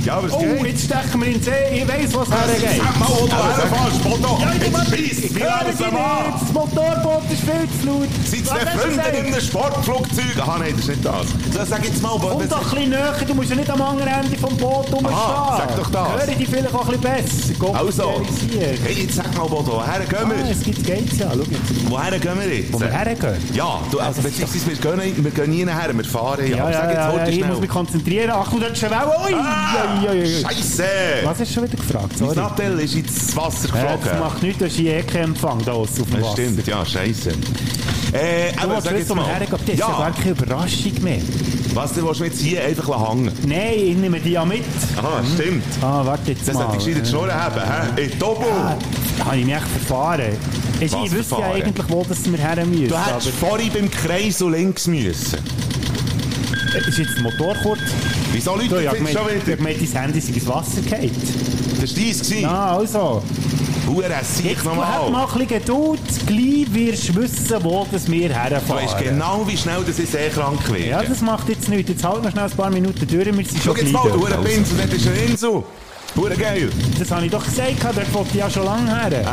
Ja, 0.06 0.18
aber 0.18 0.28
es 0.28 0.34
Oh, 0.34 0.40
geht. 0.40 0.66
jetzt 0.68 0.86
stechen 0.86 1.20
wir 1.22 1.28
in 1.28 1.34
den 1.34 1.44
See. 1.44 1.52
Ich 1.74 1.88
weiss, 1.88 2.14
was 2.16 2.30
hergeht. 2.32 2.82
Sag 2.84 3.00
mal, 3.00 3.08
wo 3.10 3.28
du 3.28 3.36
herfährst, 3.36 4.02
Foto. 4.02 4.38
Ja, 4.42 4.52
ich 4.56 4.62
Jetzt 4.62 5.24
ich 5.26 5.36
wir 5.36 5.42
dich 5.42 5.74
es 5.74 5.80
nicht. 5.80 5.94
Das 6.42 6.54
Motorboot 6.54 7.24
ist 7.32 7.42
viel 7.42 7.68
zu 7.80 7.88
laut. 7.88 8.08
Ihr 8.32 8.66
hast 8.66 8.76
du 8.76 8.80
Freunde 8.80 9.18
in 9.18 9.26
einem 9.34 9.42
Sportflugzeug? 9.42 10.38
Aha, 10.42 10.58
nein, 10.60 10.72
das 10.76 10.80
ist 10.82 10.88
nicht 10.90 11.06
das. 11.06 11.28
So, 11.54 11.66
sag 11.66 11.86
jetzt 11.86 12.02
mal, 12.02 12.12
wo... 12.14 12.28
Komm 12.28 12.50
doch 12.50 12.58
ein 12.58 12.70
bisschen 12.72 12.90
näher, 12.90 13.14
du 13.28 13.34
musst 13.36 13.50
ja 13.52 13.56
nicht 13.56 13.70
am 13.70 13.82
anderen 13.82 14.08
Ende 14.10 14.38
vom 14.38 14.58
Boot 14.58 14.88
rumstehen. 14.92 15.08
Aha, 15.14 15.58
sag 15.58 15.76
doch 15.78 15.90
das. 15.92 16.26
Höre 16.28 16.36
dich 16.36 16.48
vielleicht 16.50 16.74
auch 16.74 16.82
ein 16.90 17.00
bisschen 17.00 17.02
besser. 17.02 17.54
Gott, 17.60 17.76
Also, 17.76 18.22
hey, 18.60 19.04
jetzt 19.04 19.16
sag 19.16 19.38
mal, 19.38 19.48
Bodo, 19.48 19.74
woher 19.74 20.00
gehen 20.00 20.18
Ah, 20.26 20.30
wir? 20.46 20.52
es 20.52 20.62
gibt 20.64 20.86
Gates, 20.86 21.20
ja, 21.20 21.28
schau 21.32 21.40
jetzt. 21.40 21.90
Woher 21.90 22.20
gehen 22.20 22.40
wir 22.40 22.56
jetzt? 22.58 22.74
Wo 22.74 22.80
wir 22.80 22.88
hergehen? 22.92 23.38
Ja, 23.54 23.80
du, 23.92 24.00
also 24.00 24.22
beziehungsweise 24.22 24.68
wir 24.68 24.98
gehen, 24.98 25.24
wir 25.24 25.32
gehen 25.32 25.50
nie 25.52 25.66
nachher, 25.66 25.96
wir 25.96 26.04
fahren 26.06 26.48
ja. 26.50 26.58
Ja, 26.58 26.70
ja, 26.70 26.74
sag 26.74 26.90
jetzt, 26.90 26.98
ja, 26.98 27.18
ja, 27.18 27.28
ich 27.28 27.46
muss 27.46 27.60
mich 27.60 27.70
konzentrieren. 27.70 28.32
Achtung, 28.32 28.60
dort 28.60 28.72
ist 28.74 28.84
eine 28.84 28.96
Ah. 30.00 30.50
Scheisse! 30.50 30.84
Was 31.24 31.40
hast 31.40 31.40
du 31.40 31.54
schon 31.54 31.64
wieder 31.64 31.78
gefragt? 31.78 32.10
Mein 32.20 32.30
Sorry. 32.30 32.36
Nattel 32.36 32.80
ist 32.80 32.96
ins 32.96 33.36
Wasser 33.36 33.68
Ja, 33.70 33.74
geflogen. 33.96 34.00
das 34.06 34.20
macht 34.20 34.44
nichts, 34.44 34.60
du 34.60 34.66
hast 34.66 34.80
eh 34.80 35.02
keinen 35.04 35.24
Empfang 35.26 35.62
da 35.66 35.72
aussen 35.74 36.02
auf 36.02 36.08
dem 36.10 36.20
Das 36.20 36.24
Wasser. 36.24 36.34
stimmt, 36.42 36.68
ja, 36.68 36.86
scheisse. 36.86 37.30
Äh, 38.14 38.52
aber 38.62 38.82
sag 38.82 38.98
jetzt 38.98 39.14
mal. 39.16 39.26
hergehen, 39.26 39.48
das 39.52 39.62
ist 39.62 39.80
ja 39.80 39.88
gar 39.88 40.00
Ja, 40.10 40.12
keine 40.12 40.32
Überraschung 40.32 40.92
mehr. 41.02 41.18
was, 41.74 41.94
du 41.94 42.06
willst 42.06 42.20
jetzt 42.22 42.42
hier 42.42 42.64
einfach 42.64 43.10
hängen? 43.10 43.32
Nein, 43.46 43.74
ich 43.76 43.96
nehme 43.96 44.20
die 44.20 44.32
ja 44.32 44.44
mit. 44.44 44.64
Aha, 44.98 45.22
stimmt. 45.34 45.64
Ah, 45.82 46.02
warte 46.06 46.32
jetzt 46.32 46.46
Das 46.48 46.56
mal. 46.56 46.68
hätte 46.68 46.78
ich 46.78 46.84
gescheiter 46.86 47.04
die 47.06 47.10
Schnurren 47.10 47.34
haben, 47.34 47.62
hä? 47.96 48.04
In 48.04 48.20
Tobo! 48.20 48.46
Da 49.18 49.26
habe 49.26 49.38
ich 49.38 49.46
mich 49.46 49.56
echt 49.56 49.68
verfahren. 49.68 50.32
Ich, 50.82 50.92
Was 50.92 51.06
ich 51.06 51.12
wüsste 51.12 51.36
ja 51.40 51.52
eigentlich, 51.52 51.86
wo 51.90 52.04
das 52.08 52.26
wir 52.30 52.38
her 52.40 52.66
müssen. 52.66 52.88
Du 52.90 52.98
hättest 52.98 53.30
vorhin 53.30 53.72
beim 53.72 53.90
Kreis 53.92 54.42
und 54.42 54.54
links 54.54 54.88
müssen. 54.88 55.38
Ist 56.88 56.98
jetzt 56.98 57.16
der 57.16 57.24
Motor 57.24 57.56
kurz? 57.62 57.80
Wieso 58.32 58.56
Leute 58.56 58.70
Du, 58.70 58.78
ich 58.80 58.88
habe 58.88 58.98
gemeint, 58.98 59.18
schon 59.18 59.28
dein 59.28 60.02
Handy 60.02 60.20
ist 60.20 60.30
ins 60.30 60.48
Wasser 60.48 60.82
gefallen. 60.82 61.12
Das 61.82 61.96
war 61.96 62.04
deins 62.04 62.20
gewesen. 62.20 62.46
Ah, 62.46 62.76
also. 62.78 63.24
Jetzt 64.44 64.60
hab 64.60 64.66
nochmal. 64.66 65.10
mal 65.12 65.26
ein 65.26 65.32
bisschen 65.34 65.48
Geduld. 65.48 66.00
Gleich 66.26 66.74
wirst 66.74 67.10
du 67.10 67.16
wissen, 67.16 67.64
wo 67.64 67.86
das 67.92 68.10
wir 68.10 68.30
Du 68.30 68.36
herfahren. 68.36 68.84
weißt 68.86 68.98
genau, 69.00 69.44
wie 69.48 69.58
schnell 69.58 69.84
das 69.86 70.00
ich 70.00 70.10
sehr 70.10 70.30
krank 70.30 70.60
werde. 70.72 70.88
Ja, 70.88 71.04
das 71.04 71.22
macht 71.22 71.50
jetzt 71.50 71.68
nichts. 71.68 71.90
Jetzt 71.90 72.04
halt 72.04 72.24
noch 72.24 72.32
schnell 72.32 72.46
ein 72.46 72.52
paar 72.52 72.70
Minuten 72.70 73.06
durch. 73.08 73.26
Wir 73.26 73.34
sind 73.34 73.50
Schau 73.58 73.76
schon 73.76 73.86
jetzt 73.86 73.92
mal, 73.92 74.10
du 74.10 74.20
Pinsel, 74.44 74.78
das 74.78 74.94
ist 74.94 75.08
eine 75.08 75.18
Insel. 75.18 75.64
Hure 76.18 76.36
geil. 76.36 76.70
Das 77.00 77.10
habe 77.10 77.26
ich 77.26 77.32
doch 77.32 77.44
gesagt, 77.44 77.72
dort 77.84 78.14
wollte 78.14 78.30
ich 78.32 78.36
ja 78.36 78.50
schon 78.50 78.66
lange 78.66 78.94
her. 78.94 79.08
Eben. 79.08 79.24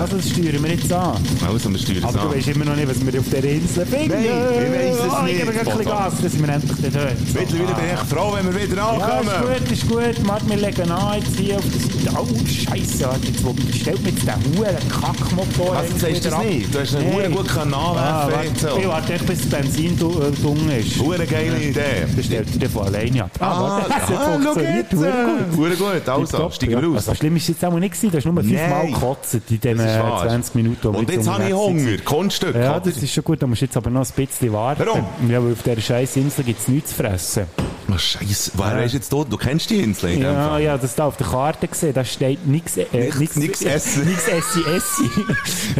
Also 0.00 0.16
das 0.16 0.28
steuern 0.30 0.62
wir 0.64 0.70
jetzt 0.72 0.92
an. 0.92 1.16
Also, 1.46 1.70
wir 1.70 1.78
steuern 1.78 1.98
es 1.98 2.04
Aber 2.04 2.18
du 2.18 2.36
weißt 2.36 2.48
immer 2.48 2.64
noch 2.64 2.74
nicht, 2.76 2.88
was 2.88 3.06
wir 3.06 3.20
auf 3.20 3.26
dieser 3.26 3.44
Insel 3.44 3.86
finden. 3.86 4.08
Nein, 4.08 4.24
ich 4.24 4.72
weiss 4.74 4.96
es 4.96 5.12
oh, 5.12 5.22
nicht, 5.22 5.34
Ich 5.34 5.38
gebe 5.44 5.58
ein 5.60 5.64
bisschen. 5.64 5.84
Gas, 5.84 6.12
dann 6.20 6.30
sind 6.30 6.46
wir 6.46 6.54
endlich 6.54 6.92
dort. 6.92 6.94
Mittlerweile 7.34 7.74
bin 7.74 7.84
ich 7.94 8.00
froh, 8.12 8.32
wenn 8.34 8.52
wir 8.52 8.62
wieder 8.62 8.76
Ja, 8.76 8.88
ankommen. 8.88 9.62
ist 9.72 9.88
gut, 9.88 10.02
ist 10.04 10.16
gut. 10.18 10.28
Warte, 10.28 10.48
wir 10.50 10.56
legen 10.56 10.90
an 10.90 11.18
jetzt 11.20 11.36
hier 11.38 11.56
auf 11.56 11.64
der 11.64 11.80
Seite. 11.80 12.18
Oh, 12.18 12.46
Scheiße, 12.46 13.04
warte, 13.06 13.26
jetzt, 13.26 13.44
wo 13.44 13.54
stellt 13.72 14.02
mir 14.02 14.10
jetzt 14.10 14.26
den 14.26 14.58
huren 14.58 14.76
Kackmotor 14.90 15.74
Was, 15.76 15.84
endlich 15.86 16.02
sagst 16.02 16.24
du 16.24 16.30
das 16.30 16.38
ab? 16.38 16.44
nicht? 16.44 16.74
Du 16.74 16.80
hast 16.80 16.94
einen 16.96 17.04
Nein. 17.04 17.14
Hure 17.14 17.30
gut 17.30 17.48
können 17.48 17.74
Ah, 17.74 18.22
anwerfen 18.24 18.54
jetzt. 18.54 18.78
ich 18.78 18.88
warte 18.88 19.12
echt, 19.14 19.26
bis 19.26 19.38
das 19.40 19.48
Benzin 19.50 19.98
du- 19.98 20.20
äh, 20.20 20.80
ist. 20.80 20.98
Hure 20.98 21.26
geile 21.26 21.58
Idee. 21.62 21.80
Das 22.16 22.24
stellt 22.26 22.48
er 22.52 22.58
dann 22.58 22.70
von 22.70 22.86
alleine 22.86 23.24
ab. 23.24 23.30
Ah, 23.38 23.62
warte, 23.62 23.88
das 23.88 23.96
hat 23.96 24.18
ah, 24.18 24.32
funktioniert. 24.32 24.92
Hure 24.92 25.12
gut. 25.48 25.56
Hure 25.56 25.76
gut. 25.76 26.08
Also, 26.32 26.50
steigen 26.50 26.80
wir 26.80 26.88
aus. 26.88 27.08
Also, 27.08 27.14
schlimm 27.14 27.36
ist 27.36 27.42
es 27.42 27.48
jetzt 27.48 27.64
auch 27.64 27.72
nicht 27.78 27.92
gewesen. 27.92 28.10
Du 28.10 28.16
hast 28.16 28.24
nur 28.24 28.42
fünfmal 28.42 28.86
gekotzt 28.86 29.34
in 29.34 29.42
diesen 29.48 29.78
Das 29.78 29.86
ist 29.90 29.98
wahr. 29.98 30.22
20 30.28 30.54
Minuten. 30.54 30.86
Und 30.88 31.10
jetzt 31.10 31.28
habe 31.28 31.44
ich 31.48 31.52
Hunger. 31.54 31.98
Kunststück, 32.04 32.54
Ja, 32.54 32.80
das 32.80 32.96
ist 32.96 33.12
schon 33.12 33.24
gut. 33.24 33.42
Da 33.42 33.46
musst 33.46 33.60
du 33.62 33.66
jetzt 33.66 33.76
aber 33.76 33.90
noch 33.90 34.06
ein 34.06 34.26
bisschen 34.26 34.52
warten. 34.52 34.82
Warum? 34.86 35.04
Ja, 35.28 35.42
weil 35.42 35.52
auf 35.52 35.62
dieser 35.62 35.80
scheiß 35.80 36.16
Insel 36.16 36.44
gibt 36.44 36.60
es 36.60 36.68
nichts 36.68 36.90
zu 36.90 36.96
fressen. 36.96 37.44
Oh, 37.92 37.98
Scheiße, 37.98 38.52
woher 38.54 38.82
ist 38.84 38.94
jetzt 38.94 39.12
dort? 39.12 39.30
Du 39.32 39.36
kennst 39.36 39.68
die 39.68 39.78
Insel 39.80 40.10
in 40.12 40.22
Ja, 40.22 40.48
Fall. 40.48 40.62
ja, 40.62 40.78
das 40.78 40.94
da 40.94 41.04
auf 41.06 41.16
der 41.18 41.26
Karte 41.26 41.68
gesehen. 41.68 41.92
Da 41.92 42.04
steht 42.04 42.46
nichts. 42.46 42.76
Äh, 42.78 42.86
Nichts- 42.92 43.18
nix, 43.18 43.36
nix 43.36 43.62
essen. 43.62 44.06
Nichts 44.06 44.26
essi 44.26 44.60
essi. 44.64 45.10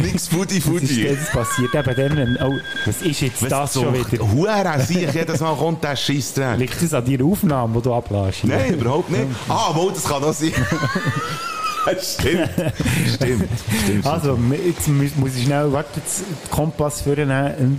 Nix 0.01 0.27
Foodie, 0.27 0.59
Das, 0.59 0.65
ist, 0.83 0.91
Foodie. 0.91 1.15
das 1.19 1.31
passiert 1.31 1.73
eben 1.73 2.15
dann, 2.15 2.37
oh, 2.47 2.53
was 2.85 3.01
ist 3.01 3.21
jetzt 3.21 3.43
das 3.51 3.73
schon 3.73 3.93
wieder? 3.93 4.79
Sehe 4.79 5.07
ich 5.07 5.13
jedes 5.15 5.39
Mal 5.39 5.55
kommt 5.55 5.83
der 5.83 5.95
Scheissdreck. 5.95 6.57
Liegt 6.59 6.81
das 6.81 6.93
an 6.93 7.05
deiner 7.05 7.25
Aufnahme, 7.25 7.75
die 7.77 7.81
du 7.81 7.93
ablässt? 7.93 8.43
Nein, 8.43 8.75
überhaupt 8.75 9.09
nicht. 9.09 9.23
Ah, 9.49 9.73
wohl, 9.73 9.91
das 9.91 10.03
kann 10.03 10.23
auch 10.23 10.33
sein. 10.33 10.51
stimmt, 12.01 12.49
stimmt, 13.15 13.49
stimmt. 13.83 14.05
Also, 14.05 14.37
jetzt 14.65 14.87
mu- 14.87 15.09
muss 15.17 15.35
ich 15.35 15.43
schnell 15.45 15.71
warte, 15.71 15.99
jetzt 15.99 16.19
den 16.21 16.49
Kompass. 16.51 17.03
Und 17.05 17.77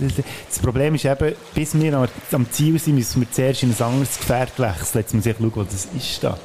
Das 0.49 0.59
Problem 0.59 0.95
ist 0.95 1.05
eben, 1.05 1.35
bis 1.53 1.73
wir 1.79 2.07
am- 2.31 2.51
Ziel 2.51 2.79
sind, 2.79 2.95
müssen 2.95 3.21
wir 3.21 3.31
zuerst 3.31 3.63
in 3.63 3.71
ein 3.77 3.81
anderes 3.83 4.17
Gefährt 4.17 4.57
wechseln. 4.59 5.01
Jetzt 5.01 5.13
muss 5.13 5.25
ich 5.25 5.35
schauen, 5.37 5.51
wo 5.55 5.63
das 5.63 5.87
ist 5.95 6.23
da. 6.23 6.37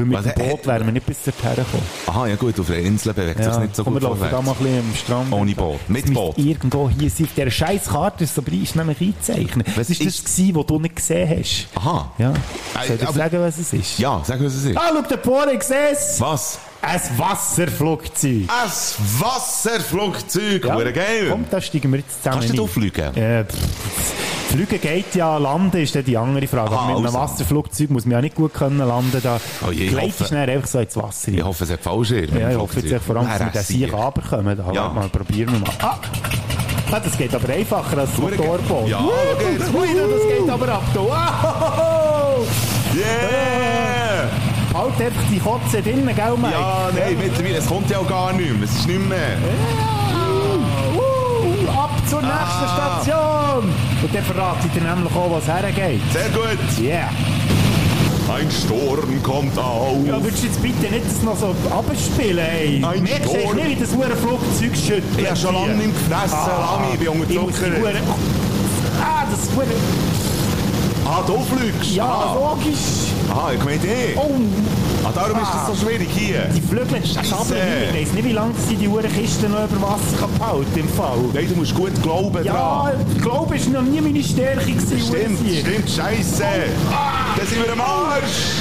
Weil 0.00 0.06
mit 0.06 0.18
Was, 0.26 0.34
dem 0.34 0.44
äh, 0.44 0.48
Boot 0.50 0.66
wären 0.66 0.86
wir 0.86 0.92
nicht 0.92 1.06
bis 1.06 1.18
dorthin 1.24 1.50
gekommen. 1.50 1.82
Aha, 2.06 2.26
ja 2.26 2.36
gut, 2.36 2.58
auf 2.60 2.66
der 2.66 2.78
Insel 2.78 3.12
bewegt 3.12 3.42
sich 3.44 3.58
nicht 3.58 3.76
so 3.76 3.84
komm, 3.84 3.94
gut 3.94 4.02
wir 4.02 4.08
laufen 4.08 4.26
da 4.30 4.42
mal 4.42 4.52
ein 4.52 4.56
bisschen 4.58 4.78
am 4.78 4.94
Strand. 4.94 5.32
Ohne 5.32 5.54
Boot. 5.54 5.80
Mit 5.88 6.14
Boot. 6.14 6.38
irgendwo 6.38 6.88
hier 6.90 7.10
sein. 7.10 7.28
Dieser 7.36 7.50
scheiß 7.50 7.86
Karte 7.88 8.24
ist 8.24 8.38
aber 8.38 8.52
ist 8.52 8.76
nämlich 8.76 9.00
eingezeichnet. 9.00 9.66
Was 9.76 9.90
ist 9.90 10.04
das 10.04 10.24
gewesen, 10.24 10.54
was 10.56 10.66
du 10.66 10.78
nicht 10.78 10.96
gesehen 10.96 11.38
hast? 11.38 11.68
Aha. 11.74 12.12
Ja. 12.18 12.30
Äh, 12.30 12.86
Soll 12.86 12.96
ich 12.96 13.02
aber- 13.02 13.12
sagen, 13.12 13.40
was 13.40 13.58
es 13.58 13.72
ist? 13.72 13.98
Ja, 13.98 14.22
sag, 14.24 14.42
was 14.42 14.54
es 14.54 14.64
ist. 14.64 14.76
Ah, 14.76 14.90
schau, 14.94 15.02
der 15.02 15.16
Pole, 15.18 15.52
ich 15.54 15.60
es! 15.60 16.20
Was? 16.20 16.58
Ein 16.82 17.00
Wasserflugzeug. 17.16 18.48
Ein 18.48 18.70
Wasserflugzeug, 19.18 20.64
ja. 20.64 20.90
geil. 20.90 21.28
Komm, 21.30 21.44
da 21.50 21.60
steigen 21.60 21.92
wir 21.92 21.98
jetzt 21.98 22.22
zusammen 22.22 22.40
Kannst 22.40 22.56
du 22.56 22.62
da 22.62 22.66
fliegen? 22.66 23.16
Äh, 23.16 23.44
pff, 23.44 24.39
Fliegen 24.50 24.80
geht 24.80 25.14
ja, 25.14 25.36
landen 25.38 25.76
ist 25.80 25.94
dann 25.94 26.04
die 26.04 26.16
andere 26.16 26.46
Frage. 26.48 26.72
Aha, 26.74 26.86
mit 26.88 26.96
einem 26.96 27.06
also. 27.06 27.18
Wasserflugzeug 27.20 27.90
muss 27.90 28.04
man 28.04 28.12
ja 28.12 28.20
nicht 28.20 28.34
gut 28.34 28.52
können 28.52 28.78
landen. 28.78 29.20
Da 29.22 29.38
Oh 29.66 29.70
je, 29.70 29.84
ich 29.84 29.90
gleitest 29.90 30.20
hoffe- 30.22 30.36
einfach 30.38 30.66
so 30.68 30.78
ins 30.80 30.96
Wasser. 30.96 31.28
Ich 31.32 31.38
rein. 31.38 31.44
hoffe, 31.46 31.64
es 31.64 31.70
hat 31.70 31.80
Fallschirm. 31.80 32.38
Ja, 32.38 32.50
ich 32.50 32.56
hoffe 32.56 32.80
jetzt 32.80 33.04
vor 33.04 33.16
allem, 33.16 33.28
dass 33.28 33.38
wir 33.40 33.46
den 33.46 33.62
Sieg 33.62 33.92
runterkommen. 33.92 34.56
Da 34.56 34.72
Ja. 34.72 34.88
mal, 34.88 35.08
probieren 35.08 35.52
wir 35.52 35.60
mal. 35.60 35.70
Ah. 35.80 35.98
Ah, 36.92 36.98
das 36.98 37.16
geht 37.16 37.32
aber 37.32 37.48
einfacher 37.48 37.98
als 37.98 38.10
das 38.10 38.18
Motorboot. 38.18 38.88
Ja, 38.88 38.98
Wuhu, 38.98 39.10
schau 39.40 39.48
jetzt. 39.48 39.74
Ui, 39.74 39.86
das 39.86 40.38
geht 40.40 40.50
aber 40.50 40.68
ab. 40.68 40.82
Ah, 41.12 42.34
Yeah! 42.92 44.28
Halt 44.74 45.00
einfach 45.00 45.22
die 45.30 45.38
Kotze 45.38 45.80
drinnen, 45.82 46.06
gell, 46.14 46.34
Mike? 46.36 46.52
Ja, 46.52 46.88
nein, 46.92 47.16
mittlerweile, 47.22 47.58
es 47.58 47.66
kommt 47.66 47.88
ja 47.90 47.98
auch 47.98 48.08
gar 48.08 48.32
nicht 48.32 48.52
mehr. 48.52 48.64
Es 48.64 48.72
ist 48.72 48.86
nicht 48.88 49.08
mehr. 49.08 49.36
Uh, 50.96 51.70
ab 51.70 51.90
zur 52.08 52.20
nächsten 52.22 52.34
Ah. 52.42 53.00
Station! 53.04 53.72
Und 54.02 54.14
dann 54.14 54.24
verrate 54.24 54.66
ich 54.66 54.72
dir 54.72 54.88
nämlich 54.88 55.14
auch, 55.14 55.30
was 55.30 55.46
hergeht. 55.46 56.00
Sehr 56.12 56.28
gut. 56.30 56.58
Yeah. 56.80 57.10
Ein 58.34 58.48
Sturm 58.50 59.22
kommt 59.22 59.58
auf. 59.58 59.96
Ja, 60.06 60.22
würdest 60.22 60.42
du 60.42 60.46
jetzt 60.46 60.62
bitte 60.62 60.90
nicht 60.92 61.04
das 61.04 61.22
noch 61.22 61.36
so 61.36 61.54
abspielen, 61.70 62.38
ey? 62.38 62.76
Ein 62.84 63.02
Merkst 63.02 63.30
Sturm. 63.30 63.56
nicht, 63.56 63.68
wie 63.70 63.74
das 63.76 63.92
hure 63.94 64.16
Flugzeug 64.16 64.76
schüttelt? 64.76 65.04
Ich 65.18 65.26
habe 65.26 65.36
schon 65.36 65.54
lange 65.54 65.74
nicht 65.74 65.92
gefressen, 65.92 66.38
lange, 66.46 66.92
ich 66.94 66.98
bin 67.00 67.08
unterzuckert. 67.08 67.80
hure... 67.80 67.92
Ah, 69.02 69.24
das 69.30 69.54
hure... 69.54 69.66
Ah, 71.04 71.22
du 71.26 71.38
fliegst? 71.40 71.90
Ja, 71.96 72.04
Ah, 72.04 72.34
logisch. 72.34 73.09
Ah 73.30 73.50
ich 73.54 73.64
meine 73.64 73.76
eh. 73.84 74.16
Oh, 74.16 74.30
Ah, 75.02 75.10
darum 75.14 75.40
ist 75.40 75.48
das 75.54 75.66
so 75.80 75.86
schwierig 75.86 76.08
hier. 76.14 76.42
die 76.54 76.60
Flügel 76.60 77.00
Scheisse. 77.04 77.30
krabbeln 77.30 77.60
hin. 77.62 77.88
Ich 77.94 78.00
weiss 78.08 78.12
nicht, 78.12 78.24
wie 78.26 78.32
lange 78.32 78.52
sie 78.68 78.76
die 78.76 78.86
hure 78.86 79.08
Kiste 79.08 79.48
noch 79.48 79.64
über 79.64 79.80
Wasser 79.88 80.28
behalten 80.38 80.78
im 80.78 80.88
Fall. 80.90 81.18
Nein, 81.32 81.46
du 81.48 81.56
musst 81.56 81.74
gut 81.74 82.02
glauben 82.02 82.44
Ja, 82.44 82.52
dran. 82.92 83.06
ich 83.16 83.22
glaube, 83.22 83.56
es 83.56 83.72
war 83.72 83.82
noch 83.82 83.90
nie 83.90 84.00
meine 84.00 84.22
Stärke. 84.22 84.60
gewesen, 84.66 85.00
Stimmt, 85.00 85.38
stimmt, 85.58 85.90
scheiße. 85.90 86.44
Da 87.36 87.46
sind 87.46 87.64
wir 87.64 87.72
am 87.72 87.80
Arsch. 87.80 88.60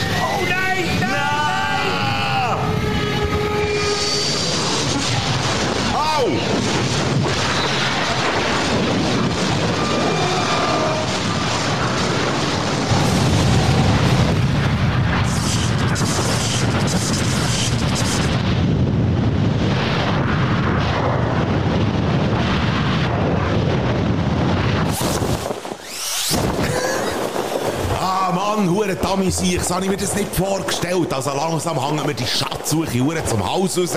Mann, 28.49 28.67
hure 28.67 28.95
Dummy 28.95 29.29
sich, 29.29 29.61
so 29.61 29.75
habe 29.75 29.85
ich 29.85 29.91
mir 29.91 29.97
das 29.97 30.15
nicht 30.15 30.33
vorgestellt. 30.35 31.13
Also 31.13 31.31
langsam 31.33 31.79
hängen 31.85 32.05
wir 32.07 32.15
die 32.15 32.25
Schatzsuche 32.25 32.99
hure 32.99 33.23
zum 33.25 33.47
Haus 33.47 33.77
raus. 33.77 33.91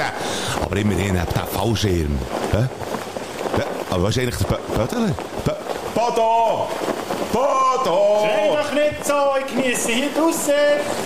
Aber 0.62 0.76
immerhin 0.76 1.18
hat 1.18 1.34
der 1.34 1.46
Fallschirm. 1.46 2.18
Hä? 2.52 2.68
Ja, 3.58 3.64
aber 3.90 4.02
was 4.04 4.16
ist 4.16 4.22
eigentlich 4.22 4.36
der 4.36 4.48
Bö- 4.48 4.60
Bödler? 4.76 5.14
Bö- 5.46 5.54
Bodo! 5.94 6.68
Bodo! 7.32 8.20
Sei 8.22 8.48
doch 8.62 8.72
nicht 8.74 9.06
so, 9.06 9.14
ich 9.40 9.54
genieße 9.54 9.88
hier 9.90 10.08
draussen. 10.14 10.52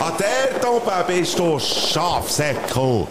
An 0.01 0.13
der 0.19 0.69
oben 0.69 0.91
bist 1.07 1.39
du 1.39 1.59
Schafsäckel. 1.61 3.07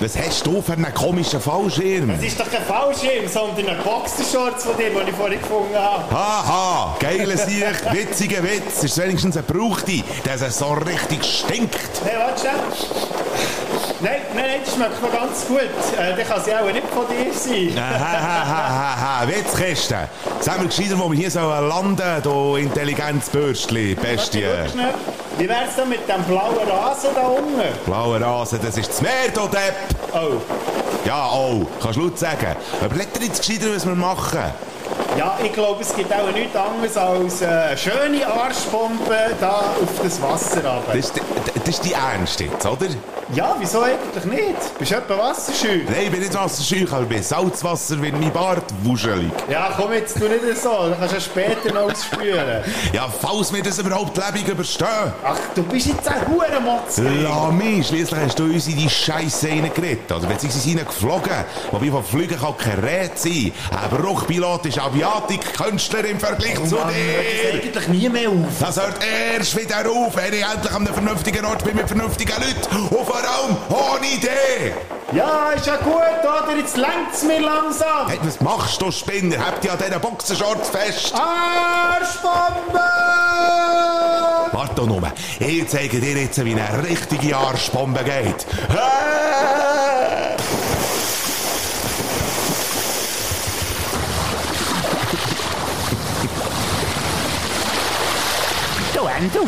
Was 0.00 0.16
hast 0.16 0.46
du 0.46 0.62
für 0.62 0.74
einen 0.74 0.94
komischen 0.94 1.40
Fallschirm? 1.40 2.08
Das 2.08 2.22
ist 2.22 2.38
doch 2.38 2.48
kein 2.48 2.62
Fallschirm, 2.62 3.26
sondern 3.26 3.68
ein 3.76 3.82
Boxershorts 3.82 4.64
von 4.64 4.76
dir, 4.76 4.90
den 4.90 5.08
ich 5.08 5.14
vorhin 5.14 5.40
gefunden 5.40 5.74
habe. 5.74 6.04
Haha, 6.12 6.96
geiler 7.00 7.36
Sieg, 7.36 7.64
witziger 7.90 8.44
Witz. 8.44 8.84
Ist 8.84 8.96
wenigstens 8.96 9.36
ein 9.36 9.42
Brauchte, 9.42 10.04
der 10.24 10.38
so 10.38 10.68
richtig 10.74 11.24
stinkt. 11.24 11.80
Hey, 12.04 12.16
warte. 12.16 12.46
Nein, 14.00 14.20
nein, 14.34 14.44
nein, 14.46 14.60
das 14.64 14.74
schmeckt 14.74 15.02
noch 15.02 15.12
ganz 15.12 15.46
gut. 15.48 15.98
Äh, 15.98 16.14
der 16.14 16.24
kann 16.24 16.44
sie 16.44 16.54
auch 16.54 16.72
nicht 16.72 16.86
von 16.86 17.04
dir 17.08 17.32
sein. 17.34 17.82
Hahaha, 17.82 19.26
Witzkiste. 19.26 20.08
Sag 20.38 20.60
mir 20.60 20.68
gescheiter, 20.68 20.96
wo 20.96 21.10
wir 21.10 21.18
hier 21.18 21.30
sollen 21.32 21.68
landen, 21.68 22.22
du 22.22 22.54
Intelligenzbürstli, 22.54 23.96
Bestie. 23.96 24.44
Warte. 24.44 24.94
Wie 25.38 25.48
wär's 25.48 25.76
denn 25.76 25.88
mit 25.88 26.00
dem 26.08 26.20
blauen 26.24 26.68
Rasen 26.68 27.10
da 27.14 27.28
unten? 27.28 27.62
Blauer 27.86 28.20
Rasen, 28.20 28.58
das 28.60 28.76
ist 28.76 28.88
das 28.88 29.00
Meer, 29.00 29.28
du 29.32 29.42
Depp. 29.42 29.74
Oh. 30.12 30.40
Ja, 31.06 31.30
oh, 31.32 31.64
kannst 31.80 31.96
du 31.96 32.02
laut 32.02 32.18
sagen. 32.18 32.56
Überleg 32.84 33.12
dir 33.14 33.26
jetzt 33.26 33.46
gescheiter, 33.46 33.72
was 33.72 33.86
wir 33.86 33.94
machen. 33.94 34.52
Ja, 35.18 35.36
ich 35.42 35.52
glaube, 35.52 35.82
es 35.82 35.94
gibt 35.96 36.12
auch 36.12 36.30
nichts 36.32 36.54
anderes 36.54 36.96
als 36.96 37.42
äh, 37.42 37.46
eine 37.46 37.76
schöne 37.76 38.24
Arschpumpe 38.26 39.34
da 39.40 39.50
auf 39.82 40.00
das 40.02 40.22
Wasser 40.22 40.56
runter. 40.64 40.82
Das 40.86 40.96
ist, 40.96 41.16
die- 41.16 41.20
das 41.58 41.68
ist 41.68 41.84
die 41.84 41.92
Ernst 41.92 42.38
jetzt, 42.40 42.64
oder? 42.64 42.86
Ja, 43.34 43.56
wieso 43.58 43.82
eigentlich 43.82 44.24
nicht? 44.24 44.78
Bist 44.78 44.90
du 44.92 44.96
etwa 44.96 45.18
wasserscheu? 45.18 45.80
Nein, 45.86 46.04
ich 46.04 46.10
bin 46.10 46.20
nicht 46.20 46.32
wasserscheu, 46.34 46.86
aber 46.90 47.04
bei 47.04 47.20
Salzwasser 47.20 48.00
wird 48.00 48.18
mein 48.18 48.32
Bart 48.32 48.64
wuschelig. 48.82 49.30
Ja, 49.50 49.70
komm 49.76 49.92
jetzt, 49.92 50.14
tu 50.18 50.24
nicht 50.28 50.40
so. 50.62 50.70
Dann 50.88 50.96
kannst 50.98 51.12
du 51.12 51.16
ja 51.16 51.20
später 51.20 51.74
noch 51.74 51.90
ausspülen. 51.92 52.62
Ja, 52.92 53.06
falls 53.20 53.52
wir 53.52 53.62
das 53.62 53.78
überhaupt 53.80 54.16
lebendig 54.16 54.48
überstehen. 54.48 55.12
Ach, 55.24 55.36
du 55.54 55.62
bist 55.64 55.88
jetzt 55.88 56.08
ein 56.08 56.26
Hurenmotz. 56.26 56.98
Lass 56.98 57.52
mich, 57.52 57.86
schliesslich 57.88 58.20
hast 58.20 58.38
du 58.38 58.44
uns 58.44 58.66
in 58.66 58.78
die 58.78 58.88
Scheiße 58.88 59.48
reingeritten, 59.48 60.16
oder 60.16 60.26
beziehungsweise 60.26 60.68
reingeflogen. 60.78 61.44
Wobei 61.72 61.90
von 61.90 62.04
Flügen 62.04 62.38
kann 62.40 62.56
kein 62.56 62.78
Rät 62.78 63.18
sein. 63.18 63.52
Ein 63.70 63.90
Bruchpilot 63.98 64.64
ist 64.66 64.78
Aviatik-Künstler 65.08 66.04
im 66.04 66.20
Vergleich 66.20 66.54
zu 66.54 66.76
Mann, 66.76 66.94
hört 66.94 67.24
das 67.24 67.42
dir. 67.42 67.54
eigentlich 67.54 67.88
nie 67.88 68.08
mehr 68.08 68.28
auf. 68.28 68.36
Das 68.60 68.76
hört 68.80 68.96
erst 69.04 69.56
wieder 69.56 69.90
auf, 69.90 70.16
wenn 70.16 70.32
ich 70.32 70.44
endlich 70.44 70.72
an 70.72 70.86
einem 70.86 70.94
vernünftigen 70.94 71.44
Ort 71.44 71.64
bin 71.64 71.76
mit 71.76 71.88
vernünftigen 71.88 72.34
Leuten. 72.40 72.76
Und 72.94 73.06
vor 73.06 73.16
allem 73.16 73.56
ohne 73.68 74.06
Idee. 74.06 74.74
Ja, 75.12 75.50
ist 75.52 75.66
ja 75.66 75.76
gut, 75.76 75.94
oder? 76.22 76.56
Jetzt 76.56 76.76
längt's 76.76 77.22
mir 77.22 77.40
langsam. 77.40 78.08
Hey, 78.08 78.18
was 78.22 78.40
machst 78.40 78.80
du, 78.82 78.90
Spinner? 78.90 79.38
Habt 79.38 79.64
ihr 79.64 79.72
an 79.72 79.78
diesen 79.78 80.00
Boxershorts 80.00 80.68
fest? 80.68 81.14
Arschbombe! 81.14 82.80
Warte 84.52 84.86
nur, 84.86 85.02
ich 85.40 85.68
zeige 85.68 86.00
dir 86.00 86.16
jetzt, 86.22 86.44
wie 86.44 86.52
eine 86.54 86.88
richtige 86.88 87.36
Arschbombe 87.36 88.04
geht. 88.04 88.46
Ah! 88.70 89.67
Du, 99.18 99.24
Endo, 99.24 99.46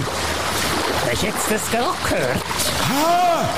hast 1.09 1.23
du 1.23 1.27
jetzt 1.27 1.49
das 1.49 1.71
gehört? 1.71 2.43
Ah! 2.93 3.49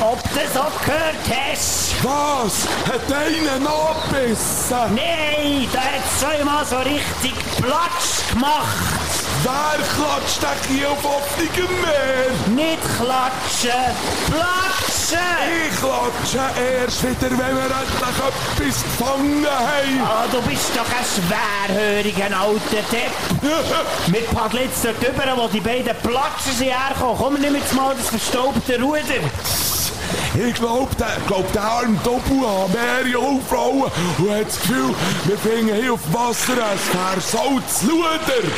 Ob 0.00 0.22
du 0.22 0.28
das 0.40 0.56
auch 0.56 0.80
gehört 0.82 1.16
hast? 1.28 1.92
Was? 2.02 2.66
Hat 2.86 3.12
einer 3.12 3.68
abgebissen? 3.68 4.94
Nein, 4.94 5.68
der 5.70 5.82
hat 5.82 6.18
zweimal 6.18 6.64
so 6.64 6.76
richtig 6.78 7.34
Platsch 7.60 8.32
gemacht. 8.32 9.17
Klatscht 9.98 10.42
denn 10.42 10.76
hier 10.76 10.90
auf 10.90 11.04
offenem 11.04 11.80
Meer? 11.80 12.54
Nicht 12.54 12.78
klatschen, 12.96 13.70
platschen! 14.26 15.18
Ich 15.66 15.76
klatsche 15.78 16.50
erst 16.60 17.02
wieder, 17.02 17.30
wenn 17.30 17.56
wir 17.56 17.64
endlich 17.64 18.68
etwas 18.68 18.82
gefangen 18.82 19.46
haben. 19.46 20.02
Ah, 20.04 20.26
du 20.30 20.40
bist 20.42 20.70
doch 20.74 20.82
ein 20.82 21.04
schwerhöriger 21.74 22.38
alter 22.38 22.82
Depp. 22.92 23.12
Wir 24.06 24.20
paddeln 24.34 24.64
jetzt 24.64 24.84
dort 24.84 25.02
drüber, 25.02 25.36
wo 25.36 25.48
die 25.48 25.60
beiden 25.60 25.96
Platschen 25.96 26.56
sind 26.56 26.68
herkommen. 26.68 27.16
Komm, 27.18 27.34
nimm 27.40 27.56
jetzt 27.56 27.74
mal 27.74 27.94
das 27.96 28.08
verstaubte 28.08 28.80
Ruder. 28.80 29.00
Ich 30.34 30.54
glaub, 30.54 30.96
der, 30.96 31.16
glaub, 31.26 31.52
der 31.52 31.62
arme 31.62 31.98
Doppel 32.04 32.40
hat 32.40 32.72
mehr 32.72 33.10
Jungfrauen 33.10 33.90
und 34.18 34.30
hat 34.30 34.46
das 34.46 34.60
Gefühl, 34.60 34.94
wir 35.24 35.38
finden 35.38 35.74
hier 35.74 35.92
auf 35.94 36.00
Wasser 36.12 36.52
ein 36.52 36.78
versautes 36.78 37.82
Luder. 37.82 38.48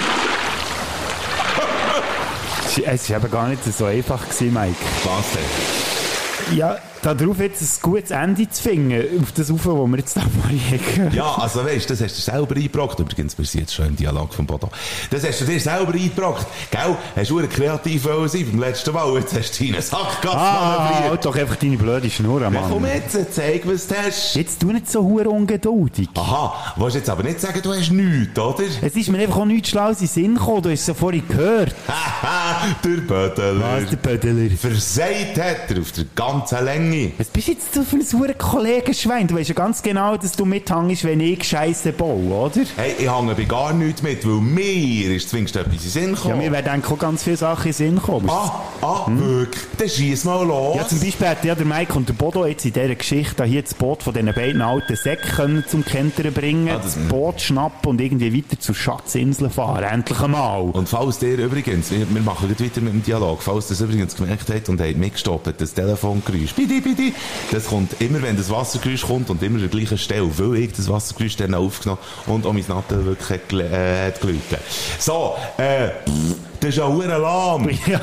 Es 2.85 3.11
war 3.11 3.19
eben 3.19 3.31
gar 3.31 3.49
nicht 3.49 3.65
so 3.65 3.85
einfach, 3.85 4.29
gewesen, 4.29 4.53
Mike. 4.53 4.77
Was 5.05 5.33
denn? 5.33 6.57
Ja, 6.57 6.79
darauf 7.03 7.39
jetzt 7.41 7.63
ein 7.63 7.69
gutes 7.83 8.11
Ende 8.11 8.49
zu 8.49 8.63
finden, 8.63 9.23
auf 9.23 9.33
das 9.33 9.51
Rauf, 9.51 9.65
wo 9.67 9.87
wir 9.87 9.99
jetzt 9.99 10.17
da 10.17 10.21
mal 10.23 11.11
Ja, 11.15 11.35
also 11.37 11.65
weißt 11.65 11.89
du, 11.89 11.95
das 11.95 12.03
hast 12.03 12.17
du 12.19 12.23
selber 12.23 12.55
eingebracht. 12.57 12.99
Übrigens, 12.99 13.37
wir 13.39 13.45
sind 13.45 13.61
jetzt 13.63 13.75
schon 13.75 13.87
im 13.87 13.97
Dialog 13.97 14.33
von 14.35 14.47
Bodo. 14.47 14.69
Das 15.11 15.25
hast 15.27 15.41
du 15.41 15.45
dir 15.45 15.61
selber 15.61 15.93
eingebracht. 15.93 16.47
Gell? 16.71 16.97
Hast 17.17 17.31
du 17.31 17.41
kreativ 17.49 18.05
wollen 18.05 18.29
sein 18.29 18.47
beim 18.51 18.61
letzten 18.61 18.93
Mal. 18.93 19.15
Jetzt 19.17 19.35
hast 19.37 19.59
du 19.61 19.65
deinen 19.67 19.83
Sack 19.83 20.27
Ah, 20.27 21.01
halt 21.09 21.25
doch 21.25 21.37
einfach 21.37 21.57
deine 21.57 21.77
blöde 21.77 22.11
Schnur, 22.11 22.41
Ja, 22.43 22.51
komm 22.69 22.83
Mann. 22.83 22.91
jetzt, 22.95 23.35
zeig, 23.35 23.63
was 23.67 23.87
du 23.87 23.95
hast. 23.97 24.35
Jetzt 24.37 24.61
tu 24.61 24.73
nicht 24.73 24.91
so 24.91 25.03
hure 25.03 25.29
ungeduldig. 25.29 26.09
Aha, 26.15 26.75
willst 26.77 26.95
du 26.95 26.99
jetzt 26.99 27.11
aber 27.11 27.23
nicht 27.23 27.41
sagen, 27.41 27.61
du 27.63 27.73
hast 27.73 27.91
nichts, 27.91 28.39
oder? 28.39 28.65
Es 28.83 28.95
ist 28.97 29.09
mir 29.09 29.19
einfach 29.19 29.39
auch 29.39 29.45
nichts 29.45 29.71
Schlaues 29.71 30.01
in 30.01 30.07
Sinn 30.07 30.35
gekommen, 30.35 30.63
du 30.63 30.71
hast 30.71 30.81
es 30.81 30.87
ja 30.87 30.95
vorhin 30.95 31.27
gehört. 31.27 31.75
Haha, 31.89 32.67
der 32.85 32.91
Bödeler. 33.01 33.81
der 33.83 33.97
Bödeler? 33.97 34.51
Versagt 34.57 35.39
hat 35.39 35.71
er 35.71 35.81
auf 35.81 35.93
der 35.93 36.05
ganzen 36.15 36.65
Länge. 36.65 36.90
Was 37.19 37.29
bist 37.29 37.49
jetzt 37.49 37.77
du 37.77 37.83
für 37.85 37.97
ein 37.97 38.07
hure 38.21 38.35
Kollegenschwein? 38.35 39.27
Du 39.27 39.35
weißt 39.37 39.49
ja 39.51 39.55
ganz 39.55 39.83
genau, 39.83 40.17
dass 40.17 40.33
du 40.33 40.45
mithängst, 40.45 41.05
wenn 41.05 41.21
ich 41.21 41.45
Scheiße 41.45 41.93
baue, 41.93 42.33
oder? 42.33 42.61
Hey, 42.77 42.95
ich 42.99 43.11
hänge 43.11 43.35
bei 43.35 43.45
gar 43.45 43.73
nichts 43.73 44.03
mit, 44.03 44.27
weil 44.27 44.41
mir 44.41 45.15
ist 45.15 45.29
zwingend 45.31 45.55
etwas 45.57 45.85
in 45.85 45.91
Sinn 45.91 46.03
Ja, 46.11 46.15
gekommen. 46.17 46.39
mir 46.39 46.53
werden 46.53 46.83
auch 46.85 46.99
ganz 46.99 47.23
viele 47.25 47.37
Sachen 47.37 47.67
in 47.69 47.73
Sinn 47.73 48.03
kommen. 48.03 48.29
ah, 48.31 48.61
ah, 48.83 49.07
wirklich? 49.09 49.63
Dann 49.79 49.89
schieß 49.89 50.25
mal 50.25 50.47
los. 50.47 50.77
Ja, 50.77 50.87
zum 50.89 51.01
Beispiel 51.01 51.27
hat 51.29 51.45
ja 51.45 51.55
der 51.55 51.67
Mike 51.67 51.93
und 51.95 52.09
der 52.09 52.15
Bodo 52.15 52.47
jetzt 52.47 52.65
in 52.65 52.73
dieser 52.73 52.95
Geschichte 52.95 53.45
hier 53.45 53.63
das 53.63 53.75
Boot 53.75 54.03
von 54.03 54.13
diesen 54.13 54.33
beiden 54.35 54.63
alten 54.63 54.97
Säcken 54.97 55.65
zum 55.69 55.85
Kentern 55.85 56.33
bringen, 56.33 56.69
Ah, 56.71 56.77
das- 56.83 56.95
das 56.95 57.09
Boot 57.09 57.41
schnappen 57.41 57.91
und 57.91 58.01
irgendwie 58.01 58.35
weiter 58.37 58.59
zur 58.59 58.75
Schatzinsel 58.75 59.49
fahren. 59.51 59.85
Endlich 59.85 60.21
einmal. 60.21 60.63
Und 60.63 60.89
falls 60.89 61.19
der 61.19 61.39
übrigens, 61.39 61.91
wir, 61.91 62.07
wir 62.13 62.23
machen 62.23 62.49
gleich 62.49 62.71
weiter 62.71 62.81
mit 62.81 62.93
dem 62.93 63.03
Dialog, 63.03 63.43
falls 63.43 63.69
das 63.69 63.81
übrigens 63.81 64.17
gemerkt 64.17 64.49
hat 64.51 64.69
und 64.69 64.81
hat 64.81 64.97
mitgestoppt, 64.97 65.61
das 65.61 65.73
Telefongeräusch, 65.75 66.55
bidi, 66.55 66.80
bidi, 66.81 67.15
das 67.51 67.67
kommt 67.67 68.01
immer, 68.01 68.23
wenn 68.23 68.37
das 68.37 68.51
Wassergeräusch 68.51 69.07
kommt 69.07 69.31
und 69.31 69.43
immer 69.43 69.57
an 69.57 69.61
der 69.63 69.71
gleichen 69.71 69.99
Stelle, 69.99 70.31
weil 70.39 70.57
ich 70.57 70.73
das 70.73 70.89
Wassergeräusch 70.89 71.37
dann 71.37 71.55
aufgenommen 71.55 72.01
und 72.27 72.47
auch 72.47 72.53
mein 72.53 72.65
Nattel 72.69 73.05
wirklich 73.05 73.41
äh, 73.61 74.07
hat 74.07 74.21
geläutet. 74.21 74.61
So, 74.99 75.35
äh, 75.57 75.89
pff, 75.89 76.50
das 76.61 76.71
ist 76.71 76.77
ja 76.77 76.87
hure 76.87 77.19
lahm. 77.19 77.69
Ja, 77.87 78.01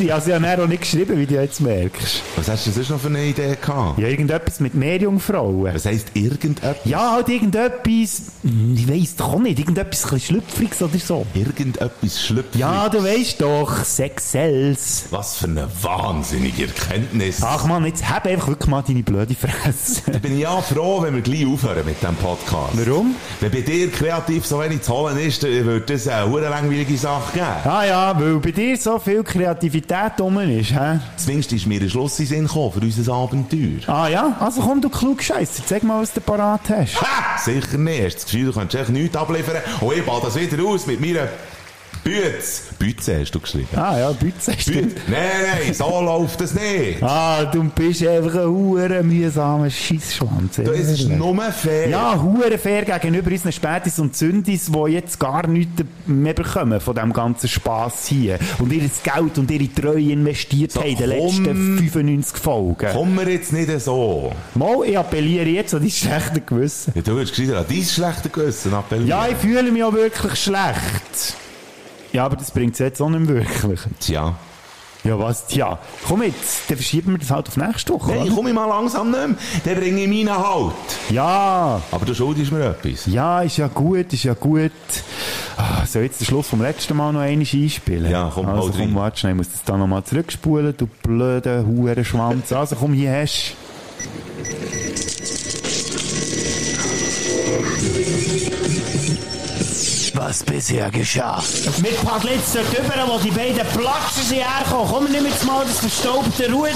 ich 0.00 0.10
habe 0.10 0.20
es 0.20 0.26
ja 0.26 0.40
nachher 0.40 0.62
auch 0.64 0.66
nicht 0.66 0.82
geschrieben, 0.82 1.18
wie 1.18 1.26
du 1.26 1.34
jetzt 1.34 1.60
merkst. 1.60 2.22
Was 2.36 2.48
hast 2.48 2.66
du 2.66 2.70
sonst 2.72 2.90
noch 2.90 3.00
für 3.00 3.08
eine 3.08 3.24
Idee 3.24 3.56
gehabt? 3.60 3.98
Ja, 3.98 4.08
irgendetwas 4.08 4.58
mit 4.60 4.74
Meerjungfrauen. 4.74 5.74
Was 5.74 5.84
heisst 5.86 6.08
irgendetwas? 6.14 6.84
Ja, 6.84 7.12
halt 7.12 7.28
irgendetwas, 7.28 8.22
hm, 8.42 8.74
ich 8.76 8.88
weiss 8.88 9.16
doch 9.16 9.34
auch 9.34 9.38
nicht, 9.38 9.58
irgendetwas 9.58 10.10
ein 10.12 10.20
Schlüpfriges 10.20 10.82
oder 10.82 10.98
so. 10.98 11.26
Irgendetwas 11.34 12.22
schlüpft. 12.22 12.56
Ja, 12.56 12.88
du 12.88 13.04
weißt 13.04 13.40
doch, 13.40 13.84
Sex 13.84 14.32
sells. 14.32 15.04
Was 15.10 15.36
für 15.36 15.46
eine 15.46 15.68
wahnsinnige 15.82 16.66
Erkenntnis. 16.66 17.40
Ach 17.42 17.66
man, 17.66 17.84
jetzt 17.84 18.08
hab 18.08 18.26
einfach 18.26 18.48
wirklich 18.48 18.68
mal 18.70 18.82
deine 18.82 19.02
blöde 19.02 19.34
Fresse. 19.34 20.02
Da 20.10 20.18
bin 20.18 20.34
ich 20.34 20.40
ja 20.40 20.60
froh, 20.60 21.02
wenn 21.02 21.14
wir 21.14 21.22
gleich 21.22 21.46
aufhören 21.46 21.84
mit 21.84 22.00
diesem 22.00 22.16
Podcast. 22.16 22.72
Warum? 22.74 23.14
Wenn 23.40 23.52
bei 23.52 23.60
dir 23.60 23.90
kreativ 23.90 24.46
so 24.46 24.60
wenig 24.60 24.82
zu 24.82 24.92
holen 24.92 25.18
ist, 25.18 25.42
dann 25.42 25.50
würde 25.64 25.92
das 25.94 26.08
eine 26.08 26.30
hure 26.30 26.48
langweilige 26.48 26.93
Sache 26.96 27.32
geben. 27.32 27.46
Ah 27.64 27.84
ja, 27.84 28.20
weil 28.20 28.36
bei 28.38 28.50
dir 28.50 28.76
so 28.76 28.98
viel 28.98 29.22
Kreativität 29.22 30.12
rum 30.20 30.38
ist, 30.38 30.72
hä? 30.72 31.00
Zumindest 31.16 31.52
ist 31.52 31.66
mir 31.66 31.80
ein 31.80 31.90
Schluss 31.90 32.18
in 32.20 32.26
Sinn 32.26 32.46
gekommen 32.46 32.72
für 32.72 32.80
unser 32.80 33.12
Abenteuer. 33.12 33.80
Ah 33.86 34.08
ja, 34.08 34.36
also 34.40 34.60
komm 34.60 34.80
du 34.80 34.88
klug 34.88 35.22
Scheiße, 35.22 35.62
zeig 35.66 35.82
mal, 35.82 36.02
was 36.02 36.12
du 36.12 36.20
parat 36.20 36.62
hast. 36.68 37.00
Ha! 37.00 37.38
Sicher 37.38 37.78
nicht. 37.78 38.04
Hast 38.04 38.14
du 38.14 38.16
das 38.16 38.24
Gefühl, 38.24 38.46
du 38.46 38.52
könntest 38.52 38.82
echt 38.82 38.90
nichts 38.90 39.16
abliefern? 39.16 39.56
Und 39.80 39.96
ich 39.96 40.04
baue 40.04 40.20
das 40.22 40.36
wieder 40.38 40.62
aus 40.64 40.86
mit 40.86 41.00
meiner 41.00 41.28
Bütze. 42.04 42.62
Bütze 42.78 43.20
hast 43.20 43.32
du 43.34 43.40
geschrieben. 43.40 43.68
Ah 43.74 43.98
ja, 43.98 44.12
Bütze 44.12 44.52
hast. 44.52 44.68
Nein, 44.68 44.92
nein, 45.08 45.72
so 45.72 46.00
läuft 46.02 46.38
das 46.40 46.52
nicht. 46.54 47.02
Ah, 47.02 47.46
du 47.46 47.64
bist 47.64 48.06
einfach 48.06 48.34
ein 48.34 48.46
hure 48.46 49.02
mühsamer 49.02 49.70
Scheissschwanz. 49.70 50.56
Das 50.56 50.68
ist 50.68 51.08
nur 51.08 51.34
fair. 51.50 51.88
Ja, 51.88 52.20
hure 52.22 52.58
fair 52.58 52.84
gegenüber 52.84 53.30
unseren 53.30 53.52
Spätis 53.52 53.98
und 53.98 54.14
Sündis, 54.14 54.70
die 54.70 54.92
jetzt 54.92 55.18
gar 55.18 55.46
nichts 55.46 55.82
mehr 56.06 56.34
bekommen 56.34 56.78
von 56.78 56.94
diesem 56.94 57.12
ganzen 57.14 57.48
Spass 57.48 58.06
hier. 58.06 58.38
Und 58.58 58.70
ihr 58.72 58.82
Geld 59.02 59.38
und 59.38 59.50
ihre 59.50 59.72
Treue 59.72 60.12
investiert 60.12 60.72
So, 60.72 60.80
haben 60.80 60.90
in 60.90 60.96
den 60.96 61.08
letzten 61.08 61.78
95 61.78 62.36
Folgen. 62.36 62.92
Kommen 62.92 63.16
wir 63.16 63.32
jetzt 63.32 63.52
nicht 63.52 63.70
so. 63.80 64.30
Mal, 64.54 64.84
ich 64.84 64.98
appelliere 64.98 65.48
jetzt 65.48 65.72
an 65.74 65.80
dein 65.80 65.90
schlechte 65.90 66.42
Gewissen. 66.42 66.92
Ja, 66.94 67.00
du 67.00 67.12
würdest 67.12 67.34
gesagt, 67.34 67.58
an 67.58 67.66
dein 67.66 67.82
schlechte 67.82 68.28
Gewissen 68.28 68.74
appellieren. 68.74 69.08
Ja, 69.08 69.26
ich 69.26 69.36
fühle 69.36 69.72
mich 69.72 69.82
auch 69.82 69.94
wirklich 69.94 70.34
schlecht. 70.34 71.36
Ja, 72.14 72.24
aber 72.26 72.36
das 72.36 72.52
bringt 72.52 72.74
es 72.74 72.78
jetzt 72.78 73.02
auch 73.02 73.10
nicht 73.10 73.26
wirklich. 73.28 73.80
Tja. 73.98 74.36
Ja, 75.02 75.18
was? 75.18 75.48
Tja. 75.48 75.78
Komm 76.08 76.22
jetzt, 76.22 76.70
dann 76.70 76.76
verschieben 76.78 77.10
wir 77.12 77.18
das 77.18 77.30
halt 77.30 77.48
auf 77.48 77.56
nächste 77.58 77.92
Woche. 77.92 78.12
Oder? 78.12 78.30
komm 78.34 78.46
ich 78.46 78.54
mal 78.54 78.66
langsam 78.66 79.10
nicht 79.10 79.26
mehr. 79.26 79.36
Dann 79.64 79.74
bringe 79.82 80.00
ich 80.04 80.08
meinen 80.08 80.38
halt. 80.38 80.72
Ja, 81.10 81.82
Aber 81.90 82.06
du 82.06 82.14
schuldest 82.14 82.52
mir 82.52 82.70
etwas. 82.70 83.04
ja, 83.06 83.42
ist 83.42 83.56
ja 83.58 83.66
gut, 83.66 84.12
ist 84.12 84.22
ja 84.22 84.32
gut. 84.32 84.70
Ah, 85.56 85.84
soll 85.84 86.02
jetzt 86.04 86.20
den 86.20 86.26
Schluss 86.26 86.46
vom 86.46 86.62
letzten 86.62 86.96
Mal 86.96 87.12
noch 87.12 87.20
einmal 87.20 87.46
einspielen? 87.46 88.10
Ja, 88.10 88.30
komm, 88.32 88.46
also, 88.46 88.68
hau 88.68 88.70
komm, 88.70 88.80
rein. 88.80 88.94
warte 88.94 89.18
schnell, 89.18 89.32
ich 89.32 89.36
muss 89.38 89.50
das 89.52 89.62
da 89.64 89.76
nochmal 89.76 90.04
zurückspulen, 90.04 90.74
du 90.76 90.86
blöder 91.02 91.66
Hurenschwanz. 91.66 92.52
Also 92.52 92.76
komm, 92.76 92.94
hier 92.94 93.12
hast 93.12 93.56
Was 100.34 100.42
bisher 100.42 100.90
geschah. 100.90 101.40
Mit 101.80 101.96
Padlitz 102.04 102.54
dort 102.54 102.66
drüber, 102.76 103.06
wo 103.06 103.18
die 103.18 103.30
beiden 103.30 103.64
Platschen 103.68 104.24
sind 104.24 104.38
herkommen. 104.38 104.88
Komm, 104.90 105.04
nimm 105.12 105.26
jetzt 105.26 105.44
mal 105.44 105.64
das 105.64 105.78
verstaubte 105.78 106.50
Ruder. 106.50 106.70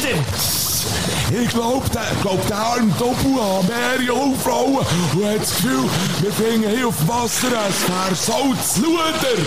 Ich 1.43 1.49
glaub, 1.49 1.91
der, 1.91 2.07
glaub, 2.23 2.47
der 2.47 2.57
arme 2.57 2.93
Doppel 2.97 3.35
hat 3.35 3.67
mehr 3.67 4.07
Jungfrauen 4.07 4.77
und 4.77 5.25
hat 5.25 5.41
das 5.41 5.57
Gefühl, 5.57 5.91
wir 6.21 6.33
finden 6.33 6.71
hier 6.71 6.87
auf 6.87 6.97
dem 6.99 7.09
Wasser 7.09 7.49
ein 7.49 7.73
versautes 7.73 8.77
Luder. 8.77 9.43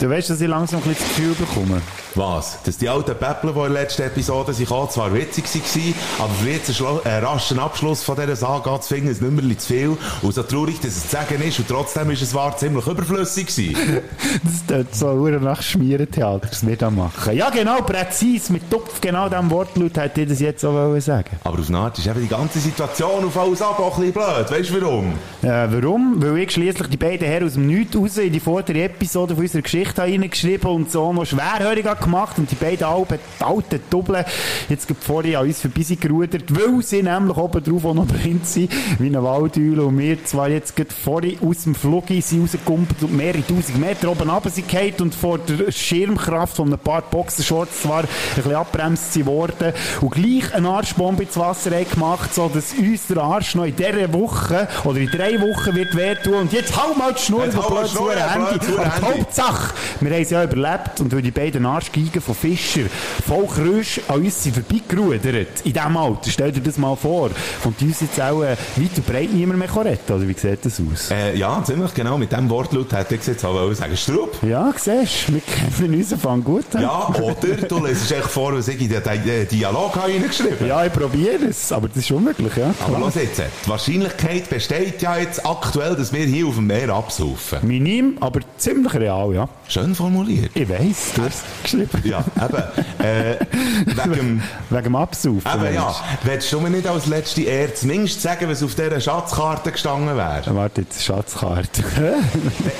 Du 0.00 0.10
weißt, 0.10 0.30
dass 0.30 0.40
ich 0.40 0.48
langsam 0.48 0.80
ein 0.80 0.88
bisschen 0.88 1.06
das 1.06 1.16
Gefühl 1.16 1.34
bekomme. 1.34 1.80
Was? 2.18 2.60
Dass 2.64 2.76
die 2.76 2.88
alten 2.88 3.16
Päppler, 3.16 3.52
die 3.52 3.58
in 3.58 3.72
der 3.72 3.82
letzten 3.82 4.02
Episode 4.02 4.52
sich 4.52 4.68
auch 4.72 4.90
zwar 4.90 5.14
witzig 5.14 5.44
waren, 5.44 5.94
aber 6.18 6.34
für 6.34 6.50
jetzt 6.50 6.82
einen 6.82 6.98
äh, 7.04 7.18
raschen 7.24 7.60
Abschluss 7.60 8.02
von 8.02 8.16
dieser 8.16 8.34
Saga 8.34 8.80
zu 8.80 8.92
finden, 8.92 9.10
ist 9.10 9.22
nicht 9.22 9.32
mehr 9.32 9.56
zu 9.56 9.66
viel. 9.68 9.96
Und 10.22 10.34
so 10.34 10.42
traurig, 10.42 10.80
dass 10.80 10.96
es 10.96 11.04
zu 11.04 11.10
sagen 11.10 11.40
ist, 11.40 11.60
und 11.60 11.68
trotzdem 11.68 12.10
ist 12.10 12.22
es 12.22 12.34
wahr 12.34 12.56
ziemlich 12.56 12.84
überflüssig 12.86 13.46
gewesen. 13.46 13.76
Das 14.42 14.66
tut 14.66 14.94
so 14.94 15.10
hure 15.10 15.40
nach 15.40 15.62
Schmierentheater, 15.62 16.48
das 16.48 16.66
wir 16.66 16.76
da 16.76 16.90
machen. 16.90 17.36
Ja, 17.36 17.50
genau, 17.50 17.82
präzise, 17.82 18.52
mit 18.52 18.68
Tupf, 18.70 19.00
genau 19.00 19.28
diesem 19.28 19.50
Wortlaut 19.50 19.96
hätte 19.96 20.22
ich 20.22 20.28
das 20.28 20.40
jetzt 20.40 20.64
auch 20.64 20.72
wollen 20.72 21.00
sagen. 21.00 21.38
Aber 21.44 21.58
auf 21.58 21.68
eine 21.68 21.78
Art 21.78 21.98
ist 21.98 22.06
eben 22.06 22.20
die 22.20 22.28
ganze 22.28 22.58
Situation 22.58 23.24
auf 23.24 23.36
alles 23.38 23.62
ab 23.62 23.78
auch 23.78 23.98
ein 23.98 24.12
bisschen 24.12 24.12
blöd. 24.12 24.50
Weißt 24.50 24.70
du 24.70 24.82
warum? 24.82 25.12
Äh, 25.42 25.68
warum? 25.70 26.22
Weil 26.22 26.38
ich 26.38 26.50
schließlich 26.50 26.88
die 26.88 26.96
beiden 26.96 27.26
Herren 27.26 27.46
aus 27.46 27.54
dem 27.54 27.66
Nichts 27.66 27.96
raus 27.96 28.16
in 28.18 28.32
die 28.32 28.40
vordere 28.40 28.82
Episode 28.82 29.34
von 29.34 29.44
unserer 29.44 29.62
Geschichte 29.62 30.02
habe 30.02 30.10
reingeschrieben 30.10 30.70
und 30.70 30.90
so 30.90 31.12
noch 31.12 31.26
schwerhörig 31.26 31.86
habe 31.86 32.07
gemacht 32.10 32.38
und 32.38 32.50
die 32.50 32.54
beiden 32.54 32.84
alten, 32.86 33.18
alten 33.40 33.80
Doppeln 33.90 34.24
jetzt 34.68 34.88
gerade 34.88 35.00
vorhin 35.00 35.36
an 35.36 35.46
uns 35.46 35.60
vorbei 35.60 35.82
sind 35.82 36.00
gerudert, 36.00 36.44
weil 36.48 36.82
sie 36.82 37.02
nämlich 37.02 37.36
oben 37.36 37.62
drauf 37.62 37.84
auch 37.84 37.94
noch 37.94 38.06
blind 38.06 38.46
sind, 38.46 38.72
wie 38.98 39.06
eine 39.06 39.22
Waldeule 39.22 39.84
und 39.84 39.98
wir 39.98 40.24
zwar 40.24 40.48
jetzt 40.48 40.74
gerade 40.74 40.90
vorhin 40.92 41.38
aus 41.46 41.64
dem 41.64 41.74
Flug 41.74 42.08
sind 42.08 42.42
rausgekumpelt 42.42 43.02
und 43.02 43.16
mehrere 43.16 43.46
tausend 43.46 43.78
Meter 43.78 44.10
oben 44.10 44.28
runter 44.30 44.50
sind 44.50 45.00
und 45.00 45.14
vor 45.14 45.38
der 45.38 45.70
Schirmkraft 45.70 46.56
von 46.56 46.72
ein 46.72 46.78
paar 46.78 47.02
Boxershorts 47.02 47.82
zwar 47.82 48.00
ein 48.00 48.08
bisschen 48.36 48.54
abbremst 48.54 49.26
worden 49.26 49.72
und 50.00 50.10
gleich 50.12 50.54
eine 50.54 50.68
Arschbombe 50.68 51.22
ins 51.24 51.36
Wasser 51.36 51.70
gemacht, 51.84 52.34
so 52.34 52.48
dass 52.52 52.72
uns 52.74 53.06
der 53.06 53.18
Arsch 53.18 53.54
noch 53.54 53.64
in 53.64 53.76
dieser 53.76 54.12
Woche 54.12 54.68
oder 54.84 54.98
in 54.98 55.08
drei 55.10 55.40
Wochen 55.40 55.74
wird 55.74 55.94
wehtun 55.96 56.34
und 56.34 56.52
jetzt 56.52 56.76
hau 56.76 56.94
mal 56.94 57.12
die 57.12 57.20
Schnur, 57.22 57.44
Jetzt 57.44 57.56
du 57.56 57.62
hau 57.62 57.70
mal 57.74 57.84
die 57.84 57.90
Schnur, 57.90 58.14
Handy. 58.14 58.58
die 58.60 58.78
Handy. 58.78 59.20
Hauptsache, 59.20 59.74
wir 60.00 60.10
haben 60.10 60.22
es 60.22 60.30
ja 60.30 60.44
überlebt 60.44 61.00
und 61.00 61.12
weil 61.12 61.22
die 61.22 61.30
beiden 61.30 61.66
Arsch 61.66 61.87
Lastwagen 61.88 62.20
von 62.20 62.34
Fischer 62.34 62.82
voll 63.26 63.46
Krüsch 63.46 64.00
an 64.08 64.20
uns 64.20 64.42
sind 64.42 64.54
vorbeigerudert. 64.54 65.60
In 65.64 65.72
diesem 65.72 65.96
Alter. 65.96 66.30
Stell 66.30 66.52
dir 66.52 66.60
das 66.60 66.78
mal 66.78 66.96
vor. 66.96 67.30
Und 67.64 67.82
uns 67.82 68.00
jetzt 68.00 68.20
auch 68.20 68.42
äh, 68.42 68.56
weit 68.76 68.96
und 68.96 69.06
breit 69.06 69.32
niemand 69.32 69.58
mehr 69.58 69.84
retten 69.84 70.12
Oder 70.12 70.28
wie 70.28 70.34
sieht 70.34 70.64
das 70.64 70.80
aus? 70.80 71.10
Äh, 71.10 71.36
ja, 71.36 71.62
ziemlich 71.64 71.94
genau. 71.94 72.18
Mit 72.18 72.32
diesem 72.32 72.50
Wortlaut 72.50 72.92
hätte 72.92 73.14
ich 73.14 73.26
jetzt 73.26 73.44
auch 73.44 73.72
sagen, 73.72 73.96
Strupp. 73.96 74.38
Ja, 74.42 74.72
siehst 74.76 75.28
du, 75.28 75.34
wir 75.34 75.40
kennen 75.40 75.94
uns 75.94 76.12
Anfang 76.12 76.44
gut. 76.44 76.64
he? 76.72 76.82
Ja, 76.82 77.08
oder 77.08 77.56
du 77.68 77.84
lässt 77.84 78.10
echt 78.10 78.24
vor, 78.24 78.54
was 78.54 78.68
ich 78.68 78.80
in 78.80 78.88
den 78.88 79.02
den 79.02 79.48
Dialog 79.48 79.96
habe 79.96 80.12
reingeschrieben 80.12 80.66
Ja, 80.66 80.84
ich 80.84 80.92
probiere 80.92 81.46
es, 81.48 81.72
aber 81.72 81.88
das 81.88 81.98
ist 81.98 82.10
unmöglich, 82.10 82.56
ja. 82.56 82.74
Aber 82.84 82.98
los 82.98 83.14
jetzt, 83.14 83.38
die 83.38 83.70
Wahrscheinlichkeit 83.70 84.48
besteht 84.48 85.02
ja 85.02 85.16
jetzt 85.16 85.44
aktuell, 85.44 85.96
dass 85.96 86.12
wir 86.12 86.24
hier 86.24 86.46
auf 86.46 86.56
dem 86.56 86.66
Meer 86.66 86.90
absaufen. 86.90 87.58
Minim, 87.62 88.16
aber 88.20 88.40
ziemlich 88.56 88.94
real, 88.94 89.34
ja. 89.34 89.48
Schön 89.68 89.94
formuliert. 89.94 90.50
Ich 90.54 90.68
weiss, 90.68 91.12
du 91.14 91.22
hast 91.22 91.44
geschrieben. 91.86 92.08
Ja, 92.08 92.24
eben. 92.44 93.04
Äh, 93.04 93.38
wegen 93.86 94.12
dem... 94.12 94.42
Wegen 94.70 94.84
dem 94.84 94.96
Absaufen. 94.96 95.42
Eben, 95.54 95.74
ja. 95.74 95.94
Willst 96.24 96.52
du 96.52 96.60
mir 96.60 96.70
nicht 96.70 96.86
als 96.86 97.06
letzte 97.06 97.42
Ehre 97.42 97.74
zumindest 97.74 98.22
sagen, 98.22 98.48
was 98.48 98.62
auf 98.62 98.74
dieser 98.74 99.00
Schatzkarte 99.00 99.72
gestanden 99.72 100.16
wäre? 100.16 100.42
du. 100.44 100.54
Warte, 100.54 100.82
jetzt 100.82 101.04
Schatzkarte. 101.04 101.82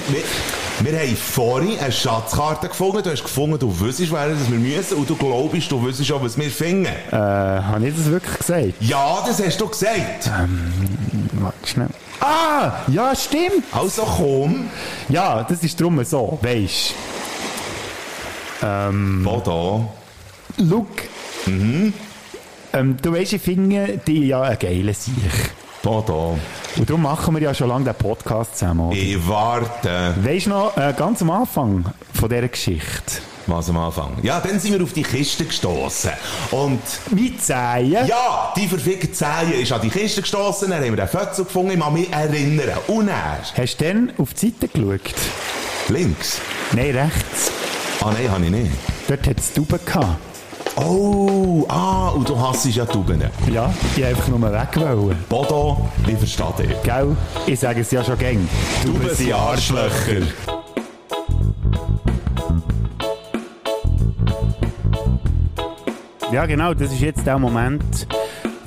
Wir, 0.09 0.23
wir 0.81 0.99
haben 1.01 1.17
vorhin 1.17 1.79
eine 1.81 1.91
Schatzkarte 1.91 2.69
gefunden. 2.69 3.03
Du 3.03 3.11
hast 3.11 3.23
gefunden, 3.23 3.59
du 3.59 3.81
wüsstest, 3.81 4.13
wer 4.13 4.29
das 4.29 4.49
wir 4.51 4.59
müssen. 4.59 4.97
Und 4.97 5.11
du 5.11 5.17
glaubst, 5.17 5.71
du 5.73 5.83
wüsstest 5.83 6.13
auch, 6.13 6.23
was 6.23 6.39
wir 6.39 6.51
finden. 6.51 6.87
äh, 6.87 7.17
habe 7.17 7.89
ich 7.89 7.97
das 7.97 8.07
wirklich 8.07 8.39
gesagt? 8.39 8.75
Ja, 8.81 9.19
das 9.27 9.45
hast 9.45 9.61
du 9.61 9.67
gesagt. 9.67 10.31
Warte 11.33 11.67
schnell. 11.67 11.89
Ah, 12.21 12.73
ja, 12.89 13.15
stimmt. 13.15 13.65
Also 13.73 14.03
komm. 14.03 14.71
Ja, 15.09 15.43
das 15.43 15.63
ist 15.63 15.81
drum 15.81 16.03
so, 16.05 16.39
weisst 16.43 16.95
Bodo. 18.61 19.93
Look. 20.57 20.89
Ähm, 21.47 22.97
du 23.01 23.13
weisst, 23.13 23.33
ich 23.33 23.43
finde 23.43 24.01
die 24.07 24.27
ja 24.29 24.43
ein 24.43 24.59
geiler 24.59 24.93
Sieg. 24.95 25.15
Bodo. 25.83 26.39
Und 26.77 26.89
darum 26.91 27.03
machen 27.03 27.35
wir 27.35 27.43
ja 27.43 27.55
schon 27.55 27.69
lange 27.69 27.85
den 27.85 27.95
Podcast 27.95 28.59
zusammen. 28.59 28.89
Oder? 28.89 28.97
Ich 28.97 29.29
warte. 29.29 30.15
Weisst 30.23 30.47
du 30.47 30.51
noch, 30.51 30.77
äh, 30.77 30.93
ganz 30.97 31.23
am 31.23 31.31
Anfang 31.31 31.85
von 32.13 32.29
dieser 32.29 32.49
Geschichte, 32.49 33.23
Was 33.47 33.71
am 33.71 33.79
Anfang? 33.79 34.19
Ja, 34.23 34.41
dann 34.41 34.59
sind 34.61 34.75
wir 34.75 34.83
auf 34.83 34.93
die 34.93 35.03
Kiste 35.05 35.45
gestoßen. 35.45 36.11
Und 36.51 36.81
mit 37.13 37.43
Zehen, 37.43 38.07
ja, 38.07 38.53
die 38.57 38.67
verfickte 38.67 39.11
Zehe 39.13 39.61
ist 39.63 39.73
an 39.73 39.81
die 39.81 39.89
Kiste 39.89 40.21
gestoßen. 40.21 40.69
Dann 40.69 40.83
haben 40.83 40.91
wir 40.91 40.97
den 40.97 41.09
Fötzel 41.09 41.45
gefunden. 41.45 41.73
Ich 41.73 41.81
kann 41.81 41.95
mich 41.95 42.13
erinnern. 42.13 42.79
Und 42.89 43.09
er. 43.09 43.39
hast 43.57 43.81
du 43.81 43.85
dann 43.85 44.13
auf 44.19 44.35
die 44.35 44.49
Seite 44.51 44.69
geschaut? 44.69 45.15
Links. 45.89 46.41
Nein, 46.73 46.91
rechts. 46.95 47.53
Ah, 48.01 48.13
nein, 48.13 48.31
habe 48.31 48.45
ich 48.45 48.51
nicht. 48.51 48.73
Dort 49.09 49.27
hat 49.27 49.39
es 49.39 49.53
Tauben 49.53 49.79
gehabt. 49.85 50.17
Oh, 50.77 51.65
ah, 51.69 52.11
und 52.11 52.29
du 52.29 52.39
hasst 52.39 52.67
ja 52.67 52.85
Tauben. 52.87 53.23
Ja, 53.53 53.73
die 53.97 54.05
einfach 54.05 54.29
nur 54.29 54.41
weg 54.41 54.69
wollen. 54.77 55.25
Bodo, 55.29 55.89
ich 56.07 56.17
verstehe 56.17 56.69
dich. 56.69 56.83
Gell? 56.85 57.17
Ich 57.47 57.59
sage 57.59 57.81
es 57.81 57.91
ja 57.91 58.05
schon 58.05 58.17
gäng. 58.19 58.49
Tauben 58.85 59.15
sind 59.15 59.33
Arschlöcher. 59.33 60.27
Ja, 66.33 66.47
genau, 66.47 66.75
das 66.75 66.93
ist 66.93 67.01
jetzt 67.01 67.27
der 67.27 67.39
Moment, 67.39 68.07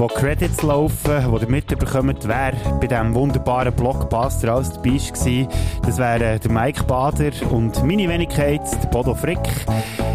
wo 0.02 0.08
Credits 0.08 0.64
laufen, 0.64 1.32
wo 1.32 1.38
ihr 1.38 1.48
mitbekommt, 1.48 2.28
wer 2.28 2.54
bei 2.80 2.88
diesem 2.88 3.14
wunderbaren 3.14 3.72
Blockbuster 3.72 4.52
alles 4.56 4.74
dabei 4.74 4.94
war. 4.94 5.82
Das 5.86 5.98
wären 6.00 6.40
der 6.40 6.52
Mike 6.52 6.86
Bader 6.86 7.32
und 7.52 7.86
meine 7.86 8.10
Wenigkeit, 8.10 8.62
der 8.82 8.88
Bodo 8.88 9.14
Frick. 9.14 9.38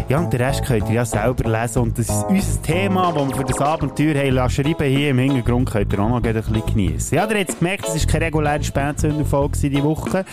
Ja, 0.09 0.19
und 0.19 0.33
den 0.33 0.41
Rest 0.41 0.65
könnt 0.65 0.89
ihr 0.89 0.95
ja 0.95 1.05
selber 1.05 1.49
lesen. 1.49 1.83
Und 1.83 1.97
das 1.97 2.09
ist 2.09 2.25
unser 2.27 2.61
Thema, 2.63 3.13
das 3.13 3.29
wir 3.29 3.35
für 3.37 3.43
das 3.45 3.61
Abenteuer 3.61 4.15
haben 4.15 4.49
schreiben. 4.49 4.83
Hier 4.83 5.09
im 5.11 5.19
Hintergrund 5.19 5.71
könnt 5.71 5.93
ihr 5.93 5.99
auch 5.99 6.09
noch 6.09 6.21
ein 6.21 6.33
bisschen 6.33 6.65
geniessen. 6.65 7.15
Ja, 7.15 7.25
ihr 7.25 7.39
habt 7.39 7.49
es 7.49 7.59
gemerkt, 7.59 7.87
es 7.87 8.05
war 8.05 8.11
keine 8.11 8.25
reguläre 8.25 8.63
Spätzünderfolge 8.63 9.57
diese 9.57 9.83
Woche. 9.83 10.25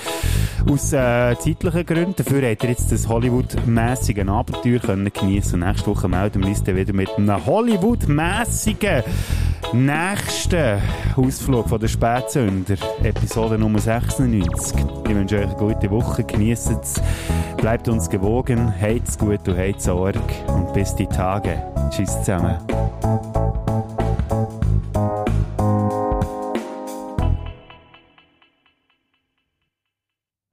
Aus 0.68 0.92
äh, 0.92 1.36
zeitlichen 1.38 1.86
Gründen. 1.86 2.14
Dafür 2.16 2.50
habt 2.50 2.64
ihr 2.64 2.70
jetzt 2.70 2.90
das 2.90 3.08
Hollywood-mässige 3.08 4.28
Abenteuer 4.28 4.80
können 4.80 5.12
geniessen. 5.12 5.62
Und 5.62 5.68
nächste 5.68 5.86
Woche 5.86 6.08
melden 6.08 6.42
wir 6.42 6.48
uns 6.48 6.64
dann 6.64 6.74
wieder 6.74 6.92
mit 6.92 7.10
einem 7.16 7.46
Hollywood-mässigen 7.46 9.04
nächsten 9.72 10.80
Ausflug 11.16 11.68
von 11.68 11.80
der 11.80 11.88
Spätzünder. 11.88 12.76
Episode 13.02 13.58
Nummer 13.58 13.78
96. 13.78 14.76
Ich 15.08 15.14
wünsche 15.14 15.38
euch 15.38 15.44
eine 15.44 15.54
gute 15.54 15.90
Woche. 15.90 16.24
Genießt 16.24 16.70
es. 16.82 17.00
Bleibt 17.56 17.88
uns 17.88 18.08
gewogen. 18.08 18.72
Habt's 18.80 19.18
gut 19.18 19.48
und 19.48 19.58
habt's 19.58 19.84
Sorge. 19.84 20.20
Und 20.48 20.72
bis 20.72 20.94
die 20.94 21.06
Tage. 21.06 21.62
Tschüss 21.90 22.10
zusammen. 22.18 22.58